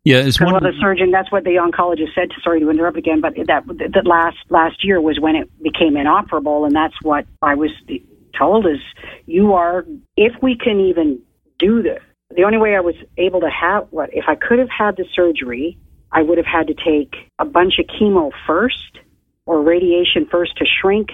Yeah, 0.05 0.19
it's 0.19 0.41
Well, 0.41 0.53
one. 0.53 0.63
the 0.63 0.73
surgeon, 0.81 1.11
that's 1.11 1.31
what 1.31 1.45
the 1.45 1.57
oncologist 1.57 2.15
said. 2.15 2.31
To, 2.31 2.41
Sorry 2.43 2.61
to 2.61 2.71
interrupt 2.71 2.97
again, 2.97 3.21
but 3.21 3.35
that 3.47 3.65
that 3.67 4.07
last 4.07 4.39
last 4.49 4.85
year 4.85 5.01
was 5.01 5.19
when 5.21 5.37
it 5.37 5.51
became 5.63 5.97
inoperable, 5.97 6.65
and 6.65 6.75
that's 6.75 6.95
what 7.03 7.27
I 7.43 7.55
was 7.55 7.71
told 8.39 8.67
is 8.67 8.79
you 9.27 9.55
are. 9.55 9.85
If 10.17 10.33
we 10.43 10.57
can 10.57 10.81
even 10.81 11.21
do 11.59 11.83
this, 11.83 12.01
the 12.35 12.45
only 12.45 12.59
way 12.59 12.77
I 12.77 12.81
was 12.81 12.95
able 13.17 13.41
to 13.41 13.51
have 13.51 13.89
what 13.91 14.11
if 14.13 14.25
I 14.29 14.35
could 14.35 14.59
have 14.59 14.71
had 14.71 14.97
the 14.97 15.05
surgery, 15.15 15.77
I 16.13 16.23
would 16.23 16.39
have 16.39 16.47
had 16.47 16.69
to 16.69 16.75
take 16.75 17.15
a 17.39 17.45
bunch 17.45 17.75
of 17.79 17.87
chemo 17.87 18.31
first 18.47 18.99
or 19.47 19.63
radiation 19.63 20.27
first 20.31 20.57
to 20.59 20.65
shrink 20.65 21.09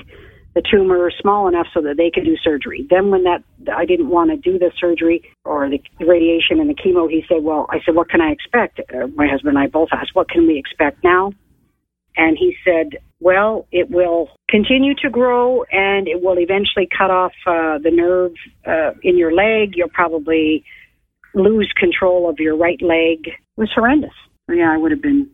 the 0.55 0.63
tumor 0.63 1.11
small 1.21 1.49
enough 1.49 1.67
so 1.75 1.83
that 1.83 1.97
they 1.97 2.11
could 2.15 2.25
do 2.25 2.37
surgery. 2.43 2.87
Then 2.89 3.11
when 3.11 3.25
that 3.25 3.43
I 3.73 3.85
didn't 3.85 4.09
want 4.09 4.31
to 4.31 4.37
do 4.37 4.59
the 4.59 4.71
surgery 4.79 5.23
or 5.45 5.69
the 5.69 5.81
the 5.99 6.07
radiation 6.07 6.61
and 6.61 6.71
the 6.71 6.75
chemo, 6.75 7.11
he 7.11 7.25
said, 7.29 7.43
"Well, 7.43 7.67
I 7.71 7.81
said, 7.85 7.95
what 7.95 8.09
can 8.09 8.21
I 8.21 8.31
expect?" 8.31 8.81
Uh, 8.81 9.09
my 9.15 9.27
husband 9.27 9.57
and 9.57 9.59
I 9.59 9.67
both 9.67 9.89
asked, 9.93 10.15
"What 10.15 10.29
can 10.29 10.47
we 10.47 10.59
expect 10.59 11.03
now?" 11.03 11.33
And 12.17 12.39
he 12.39 12.55
said, 12.65 12.99
"Well, 13.21 13.67
it 13.73 13.91
will 13.91 14.31
continue 14.49 14.95
to 15.03 15.11
grow, 15.11 15.65
and 15.73 16.07
it 16.07 16.23
will 16.23 16.39
eventually 16.39 16.89
cut 16.97 17.11
off 17.11 17.33
uh, 17.47 17.79
the 17.79 17.91
nerve 17.91 18.33
uh, 18.65 18.93
in 19.03 19.19
your 19.19 19.33
leg. 19.33 19.73
You'll 19.75 19.89
probably 19.89 20.65
lose 21.35 21.73
control 21.77 22.31
of 22.31 22.39
your 22.39 22.57
right 22.57 22.81
leg." 22.81 23.27
It 23.27 23.61
was 23.61 23.71
horrendous. 23.75 24.15
Yeah, 24.49 24.71
I 24.73 24.77
would 24.77 24.93
have 24.93 25.03
been 25.03 25.31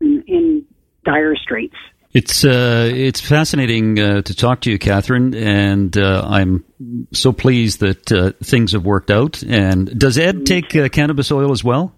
in, 0.00 0.24
in 0.26 0.64
dire 1.04 1.36
straits. 1.36 1.76
It's 2.18 2.44
uh, 2.44 2.90
it's 2.92 3.20
fascinating 3.20 3.96
uh, 4.00 4.22
to 4.22 4.34
talk 4.34 4.62
to 4.62 4.72
you, 4.72 4.78
Catherine, 4.80 5.34
and 5.36 5.96
uh, 5.96 6.26
I'm 6.26 6.64
so 7.12 7.32
pleased 7.32 7.78
that 7.78 8.10
uh, 8.10 8.32
things 8.42 8.72
have 8.72 8.84
worked 8.84 9.12
out. 9.12 9.40
And 9.44 9.96
does 9.96 10.18
Ed 10.18 10.44
take 10.44 10.74
uh, 10.74 10.88
cannabis 10.88 11.30
oil 11.30 11.52
as 11.52 11.62
well? 11.62 11.94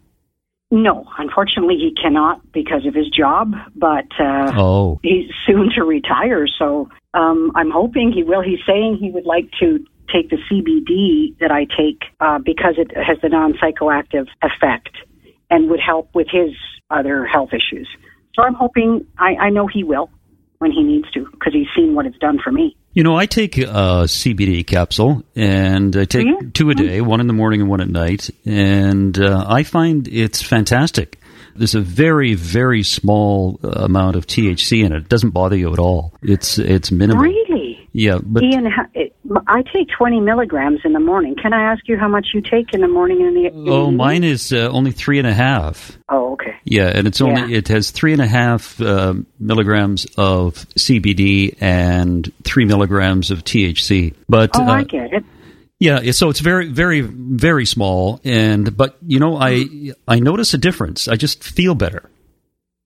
No, 0.70 1.06
unfortunately, 1.16 1.76
he 1.76 1.94
cannot 2.00 2.52
because 2.52 2.84
of 2.86 2.94
his 2.94 3.08
job, 3.08 3.54
but 3.74 4.08
uh, 4.20 4.52
Oh, 4.54 5.00
he's 5.02 5.30
soon 5.46 5.70
to 5.76 5.84
retire. 5.84 6.46
So 6.58 6.90
um, 7.14 7.50
I'm 7.54 7.70
hoping 7.70 8.12
he 8.12 8.22
will. 8.22 8.42
He's 8.42 8.60
saying 8.66 8.98
he 9.00 9.10
would 9.10 9.24
like 9.24 9.50
to 9.60 9.78
take 10.12 10.28
the 10.28 10.36
CBD 10.50 11.38
that 11.38 11.50
I 11.50 11.64
take 11.64 12.02
uh, 12.20 12.40
because 12.44 12.74
it 12.76 12.94
has 12.94 13.16
the 13.22 13.30
non 13.30 13.54
psychoactive 13.54 14.28
effect 14.42 14.90
and 15.48 15.70
would 15.70 15.80
help 15.80 16.14
with 16.14 16.26
his 16.30 16.50
other 16.90 17.24
health 17.24 17.50
issues. 17.54 17.88
So 18.34 18.42
I'm 18.42 18.54
hoping, 18.54 19.06
I, 19.18 19.34
I 19.46 19.50
know 19.50 19.66
he 19.66 19.82
will 19.84 20.08
when 20.58 20.70
he 20.72 20.82
needs 20.82 21.10
to 21.12 21.26
because 21.32 21.52
he's 21.52 21.66
seen 21.76 21.94
what 21.94 22.06
it's 22.06 22.18
done 22.18 22.38
for 22.42 22.52
me. 22.52 22.76
you 22.92 23.02
know, 23.02 23.16
I 23.16 23.26
take 23.26 23.56
a 23.58 24.04
CBD 24.06 24.66
capsule, 24.66 25.22
and 25.36 25.96
I 25.96 26.04
take 26.04 26.26
Yeah. 26.26 26.48
two 26.52 26.70
a 26.70 26.74
day, 26.74 27.00
one 27.00 27.20
in 27.20 27.26
the 27.28 27.32
morning 27.32 27.60
and 27.60 27.70
one 27.70 27.80
at 27.80 27.88
night, 27.88 28.30
and 28.44 29.18
uh, 29.18 29.44
I 29.48 29.62
find 29.62 30.06
it's 30.08 30.42
fantastic. 30.42 31.18
There's 31.56 31.74
a 31.74 31.80
very, 31.80 32.34
very 32.34 32.82
small 32.82 33.58
amount 33.62 34.16
of 34.16 34.26
THC 34.26 34.84
in 34.84 34.92
it. 34.92 34.98
It 35.02 35.08
doesn't 35.08 35.30
bother 35.30 35.56
you 35.56 35.72
at 35.72 35.78
all. 35.78 36.12
It's 36.22 36.58
it's 36.58 36.90
minimal. 36.90 37.22
Really? 37.24 37.59
Yeah, 37.92 38.18
but 38.22 38.44
Ian, 38.44 38.68
I 39.48 39.62
take 39.62 39.88
20 39.98 40.20
milligrams 40.20 40.78
in 40.84 40.92
the 40.92 41.00
morning. 41.00 41.34
Can 41.34 41.52
I 41.52 41.72
ask 41.72 41.88
you 41.88 41.98
how 41.98 42.06
much 42.06 42.28
you 42.32 42.40
take 42.40 42.72
in 42.72 42.80
the 42.82 42.88
morning 42.88 43.20
and 43.22 43.36
the 43.36 43.46
in 43.46 43.68
oh, 43.68 43.82
evening? 43.84 43.96
mine 43.96 44.22
is 44.24 44.52
uh, 44.52 44.68
only 44.70 44.92
three 44.92 45.18
and 45.18 45.26
a 45.26 45.34
half. 45.34 45.98
Oh, 46.08 46.34
okay. 46.34 46.54
Yeah, 46.64 46.86
and 46.94 47.08
it's 47.08 47.20
only 47.20 47.50
Yeah. 47.50 47.58
it 47.58 47.68
has 47.68 47.90
three 47.90 48.12
and 48.12 48.22
a 48.22 48.28
half 48.28 48.80
uh, 48.80 49.14
milligrams 49.40 50.06
of 50.16 50.54
CBD 50.78 51.56
and 51.60 52.32
three 52.44 52.64
milligrams 52.64 53.32
of 53.32 53.42
THC. 53.44 54.14
But 54.28 54.50
Oh, 54.54 54.62
I 54.62 54.82
uh, 54.82 54.84
get 54.84 55.12
it. 55.12 55.24
yeah, 55.80 56.12
so 56.12 56.28
it's 56.30 56.40
very, 56.40 56.68
very, 56.68 57.00
very 57.00 57.66
small. 57.66 58.20
And 58.24 58.76
but 58.76 58.98
you 59.04 59.18
know, 59.18 59.36
I 59.36 59.64
I 60.06 60.20
notice 60.20 60.54
a 60.54 60.58
difference. 60.58 61.08
I 61.08 61.16
just 61.16 61.42
feel 61.42 61.74
better, 61.74 62.08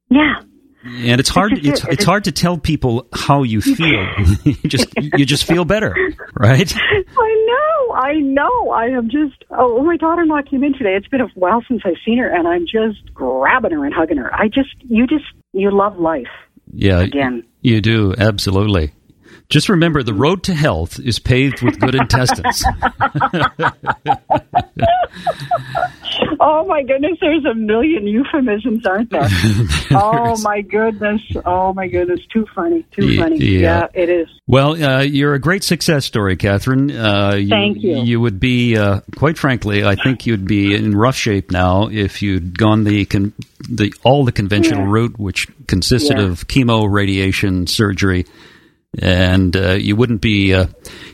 Yeah. 0.08 0.40
And 0.84 1.20
it's 1.20 1.28
hard. 1.28 1.52
is 1.52 1.58
it. 1.58 1.66
It's 1.66 1.84
it's 1.84 2.04
hard 2.04 2.24
to 2.24 2.32
tell 2.32 2.58
people 2.58 3.06
how 3.12 3.42
you 3.42 3.60
feel. 3.60 4.06
you 4.44 4.54
just 4.66 4.88
you 4.96 5.24
just 5.24 5.44
feel 5.44 5.64
better, 5.64 5.94
right? 6.34 6.72
I 6.76 7.46
know, 7.46 7.94
I 7.94 8.12
know. 8.20 8.70
I 8.70 8.86
am 8.86 9.08
just. 9.10 9.44
Oh, 9.50 9.82
my 9.82 9.96
daughter-in-law 9.96 10.42
came 10.50 10.62
in 10.64 10.72
today. 10.74 10.94
It's 10.96 11.08
been 11.08 11.20
a 11.20 11.28
while 11.34 11.62
since 11.68 11.82
I've 11.84 11.96
seen 12.04 12.18
her, 12.18 12.28
and 12.28 12.46
I'm 12.48 12.66
just 12.66 13.12
grabbing 13.14 13.70
her 13.72 13.84
and 13.84 13.94
hugging 13.94 14.16
her. 14.18 14.34
I 14.34 14.48
just, 14.48 14.74
you 14.80 15.06
just, 15.06 15.24
you 15.52 15.70
love 15.70 15.98
life 15.98 16.26
Yeah, 16.72 17.00
again. 17.00 17.44
you 17.60 17.80
do 17.80 18.14
absolutely. 18.18 18.92
Just 19.50 19.68
remember, 19.68 20.02
the 20.02 20.14
road 20.14 20.42
to 20.44 20.54
health 20.54 20.98
is 20.98 21.18
paved 21.18 21.62
with 21.62 21.78
good 21.78 21.94
intestines. 21.94 22.64
oh 26.40 26.64
my 26.66 26.82
goodness, 26.82 27.18
there's 27.20 27.44
a 27.44 27.54
million 27.54 28.06
euphemisms, 28.06 28.86
aren't 28.86 29.10
there? 29.10 29.28
oh 29.92 30.36
my 30.42 30.62
goodness. 30.62 31.20
Oh 31.44 31.74
my 31.74 31.86
goodness. 31.88 32.20
Too 32.32 32.46
funny. 32.54 32.84
Too 32.92 33.18
funny. 33.18 33.36
Yeah, 33.38 33.60
yeah 33.60 33.86
it 33.94 34.08
is. 34.08 34.28
Well, 34.46 34.82
uh, 34.82 35.02
you're 35.02 35.34
a 35.34 35.38
great 35.38 35.62
success 35.62 36.06
story, 36.06 36.36
Catherine. 36.36 36.90
Uh, 36.90 37.34
you, 37.34 37.48
Thank 37.48 37.82
you. 37.82 37.98
You 37.98 38.20
would 38.20 38.40
be, 38.40 38.76
uh, 38.76 39.00
quite 39.16 39.36
frankly, 39.36 39.84
I 39.84 39.94
think 39.94 40.26
you'd 40.26 40.46
be 40.46 40.74
in 40.74 40.96
rough 40.96 41.16
shape 41.16 41.50
now 41.50 41.88
if 41.88 42.22
you'd 42.22 42.58
gone 42.58 42.84
the 42.84 43.04
con- 43.04 43.34
the 43.68 43.92
all 44.02 44.24
the 44.24 44.32
conventional 44.32 44.84
yeah. 44.84 44.90
route, 44.90 45.18
which 45.18 45.48
consisted 45.66 46.18
of 46.18 46.48
chemo, 46.48 46.90
radiation, 46.90 47.66
surgery 47.66 48.24
and 48.98 49.56
uh, 49.56 49.72
you 49.72 49.96
wouldn't 49.96 50.20
be 50.20 50.54
uh, 50.54 50.66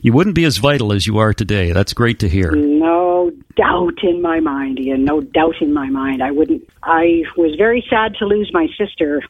you 0.03 0.13
wouldn't 0.13 0.35
be 0.35 0.45
as 0.45 0.59
vital 0.59 0.93
as 0.93 1.07
you 1.07 1.19
are 1.19 1.33
today. 1.33 1.73
That's 1.73 1.93
great 1.93 2.21
to 2.21 2.29
hear. 2.29 2.53
No 2.53 3.31
doubt 3.57 4.03
in 4.03 4.23
my 4.23 4.41
mind, 4.41 4.79
Ian. 4.79 5.05
No 5.05 5.21
doubt 5.21 5.57
in 5.61 5.73
my 5.73 5.89
mind. 5.89 6.23
I 6.23 6.31
wouldn't. 6.31 6.69
I 6.83 7.23
was 7.37 7.55
very 7.57 7.85
sad 7.89 8.15
to 8.19 8.27
lose 8.27 8.51
my 8.53 8.67
sister, 8.79 9.23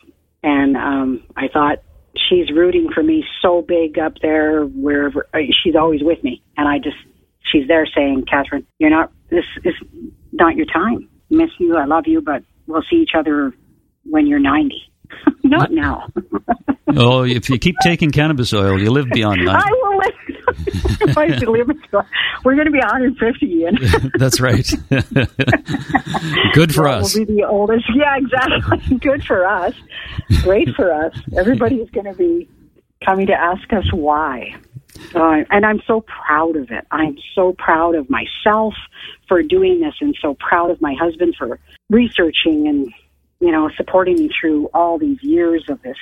and 0.43 0.77
um, 0.77 1.23
I 1.37 1.49
thought 1.49 1.83
she's 2.29 2.51
rooting 2.51 2.89
for 2.93 3.03
me 3.03 3.25
so 3.43 3.63
big 3.63 3.99
up 3.99 4.15
there. 4.23 4.65
Wherever 4.65 5.29
uh, 5.35 5.39
she's 5.63 5.77
always 5.77 6.03
with 6.03 6.23
me, 6.23 6.43
and 6.57 6.69
I 6.69 6.79
just 6.79 6.97
she's 7.53 7.69
there 7.69 7.87
saying, 7.87 8.27
"Catherine, 8.31 8.67
you're 8.79 8.91
not. 8.91 9.13
This 9.31 9.45
is 9.65 9.75
not 10.33 10.57
your 10.57 10.67
time. 10.67 11.09
Miss 11.31 11.51
you. 11.59 11.77
I 11.77 11.85
love 11.85 12.05
you, 12.07 12.21
but 12.21 12.43
we'll 12.67 12.85
see 12.91 12.97
each 12.97 13.15
other 13.17 13.55
when 14.05 14.27
you're 14.27 14.41
90." 14.41 14.90
Not 15.43 15.73
now. 15.73 16.09
oh, 16.97 17.25
if 17.25 17.49
you 17.51 17.59
keep 17.59 17.77
taking 17.83 18.11
cannabis 18.11 18.53
oil, 18.53 18.79
you 18.79 18.91
live 18.91 19.09
beyond 19.13 19.47
that. 19.47 19.65
I 19.65 19.71
will 19.73 19.99
live. 19.99 20.15
We're 22.45 22.55
going 22.55 22.67
to 22.67 22.73
be 22.73 22.79
150, 22.79 23.47
Ian. 23.47 23.79
That's 24.19 24.41
right. 24.41 24.69
Good 26.53 26.75
for 26.75 26.85
well, 26.85 27.01
us. 27.01 27.15
We'll 27.15 27.27
be 27.27 27.35
the 27.35 27.45
oldest. 27.45 27.85
Yeah, 27.95 28.17
exactly. 28.17 28.99
Good 28.99 29.25
for 29.25 29.47
us. 29.47 29.75
Great 30.43 30.69
for 30.75 30.93
us. 30.93 31.15
Everybody's 31.37 31.91
going 31.91 32.07
to 32.07 32.15
be 32.15 32.49
coming 33.05 33.27
to 33.27 33.35
ask 33.35 33.73
us 33.73 33.93
why. 33.93 34.55
Uh, 35.15 35.45
and 35.51 35.65
I'm 35.65 35.81
so 35.87 36.03
proud 36.03 36.57
of 36.57 36.71
it. 36.71 36.87
I'm 36.91 37.17
so 37.35 37.55
proud 37.59 37.95
of 37.95 38.09
myself 38.11 38.75
for 39.29 39.43
doing 39.43 39.81
this 39.81 39.95
and 40.01 40.17
so 40.21 40.35
proud 40.35 40.71
of 40.71 40.81
my 40.81 40.95
husband 41.01 41.35
for 41.39 41.59
researching 41.89 42.69
and 42.69 42.93
you 43.41 43.51
know, 43.51 43.71
supporting 43.77 44.17
me 44.17 44.31
through 44.41 44.69
all 44.75 44.99
these 44.99 45.19
years 45.23 45.65
of 45.69 45.81
this. 45.83 45.97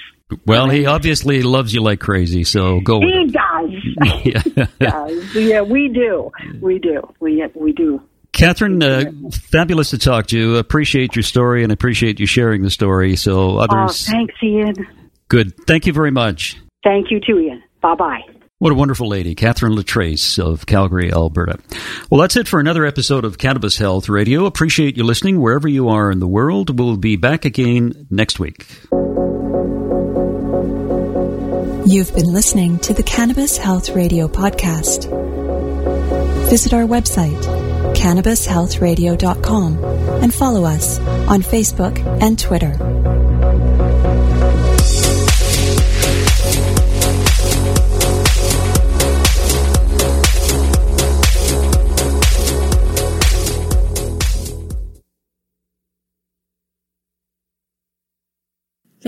Well, 0.44 0.68
he 0.68 0.87
obviously 0.87 1.42
loves 1.42 1.72
you 1.72 1.81
like 1.81 2.01
crazy, 2.01 2.44
so 2.44 2.81
go. 2.81 3.01
He 3.01 3.27
does. 3.27 4.24
yeah. 4.24 4.42
he 4.79 4.85
does. 4.85 5.35
Yeah, 5.35 5.62
we 5.62 5.88
do. 5.88 6.31
We 6.61 6.79
do. 6.79 7.14
We 7.20 7.42
we 7.55 7.72
do. 7.72 8.03
Catherine, 8.33 8.83
uh, 8.83 9.11
fabulous 9.33 9.90
to 9.90 9.98
talk 9.98 10.27
to 10.29 10.38
you. 10.38 10.57
Appreciate 10.57 11.16
your 11.16 11.22
story 11.22 11.62
and 11.62 11.72
appreciate 11.72 12.20
you 12.20 12.27
sharing 12.27 12.62
the 12.62 12.70
story. 12.70 13.16
So 13.16 13.59
others. 13.59 14.07
Oh, 14.09 14.12
thanks, 14.12 14.35
Ian. 14.42 14.74
Good. 15.29 15.57
Thank 15.66 15.87
you 15.87 15.92
very 15.92 16.11
much. 16.11 16.61
Thank 16.85 17.11
you 17.11 17.20
too, 17.20 17.38
Ian. 17.38 17.62
Bye 17.81 17.94
bye. 17.94 18.38
What 18.61 18.73
a 18.73 18.75
wonderful 18.75 19.07
lady, 19.07 19.37
Catherine 19.37 19.77
Latrace 19.77 20.37
of 20.37 20.66
Calgary, 20.66 21.12
Alberta. 21.12 21.61
Well, 22.11 22.21
that's 22.21 22.35
it 22.35 22.49
for 22.49 22.59
another 22.59 22.85
episode 22.85 23.25
of 23.25 23.38
Cannabis 23.38 23.79
Health 23.79 24.09
Radio. 24.09 24.47
Appreciate 24.47 24.97
you 24.97 25.05
listening 25.05 25.40
wherever 25.40 25.68
you 25.68 25.90
are 25.90 26.11
in 26.11 26.18
the 26.18 26.27
world. 26.27 26.77
We'll 26.77 26.97
be 26.97 27.14
back 27.14 27.44
again 27.44 28.09
next 28.11 28.40
week. 28.40 28.66
You've 31.87 32.12
been 32.12 32.33
listening 32.33 32.81
to 32.81 32.92
the 32.92 33.05
Cannabis 33.05 33.57
Health 33.57 33.90
Radio 33.90 34.27
podcast. 34.27 35.09
Visit 36.51 36.75
our 36.75 36.83
website, 36.83 37.40
cannabishealthradio.com, 37.94 39.85
and 40.21 40.35
follow 40.35 40.64
us 40.64 40.99
on 40.99 41.42
Facebook 41.42 42.05
and 42.21 42.37
Twitter. 42.37 42.97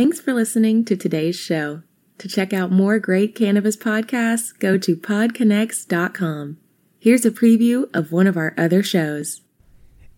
Thanks 0.01 0.19
for 0.19 0.33
listening 0.33 0.87
to 0.87 0.97
today's 0.97 1.37
show. 1.37 1.83
To 2.17 2.27
check 2.27 2.55
out 2.55 2.73
more 2.73 2.99
great 2.99 3.35
cannabis 3.35 3.77
podcasts, 3.77 4.59
go 4.59 4.79
to 4.79 4.97
podconnects.com. 4.97 6.57
Here's 6.99 7.27
a 7.27 7.31
preview 7.31 7.85
of 7.95 8.11
one 8.11 8.27
of 8.27 8.39
our 8.39 8.55
other 8.57 8.83
shows. 8.83 9.43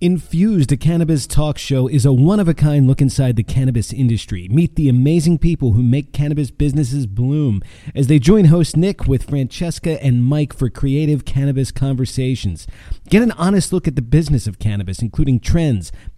Infused, 0.01 0.73
a 0.73 0.77
cannabis 0.77 1.29
talk 1.29 1.59
show, 1.59 1.89
is 1.89 2.05
a 2.05 2.13
one 2.13 2.41
of 2.41 2.49
a 2.49 2.55
kind 2.55 2.89
look 2.89 3.01
inside 3.01 3.37
the 3.37 3.45
cannabis 3.45 3.93
industry. 3.93 4.49
Meet 4.49 4.75
the 4.75 4.89
amazing 4.89 5.39
people 5.39 5.73
who 5.73 5.83
make 5.85 6.13
cannabis 6.13 6.51
businesses 6.51 7.07
bloom 7.07 7.61
as 7.95 8.09
they 8.09 8.19
join 8.19 8.47
host 8.47 8.77
Nick 8.77 9.07
with 9.07 9.29
Francesca 9.29 10.03
and 10.03 10.25
Mike 10.25 10.53
for 10.53 10.71
creative 10.71 11.25
cannabis 11.25 11.71
conversations. 11.71 12.67
Get 13.09 13.23
an 13.23 13.31
honest 13.33 13.73
look 13.73 13.87
at 13.87 13.95
the 13.95 14.03
business 14.03 14.49
of 14.49 14.59
cannabis, 14.59 15.03
including 15.03 15.39
trends, 15.39 15.93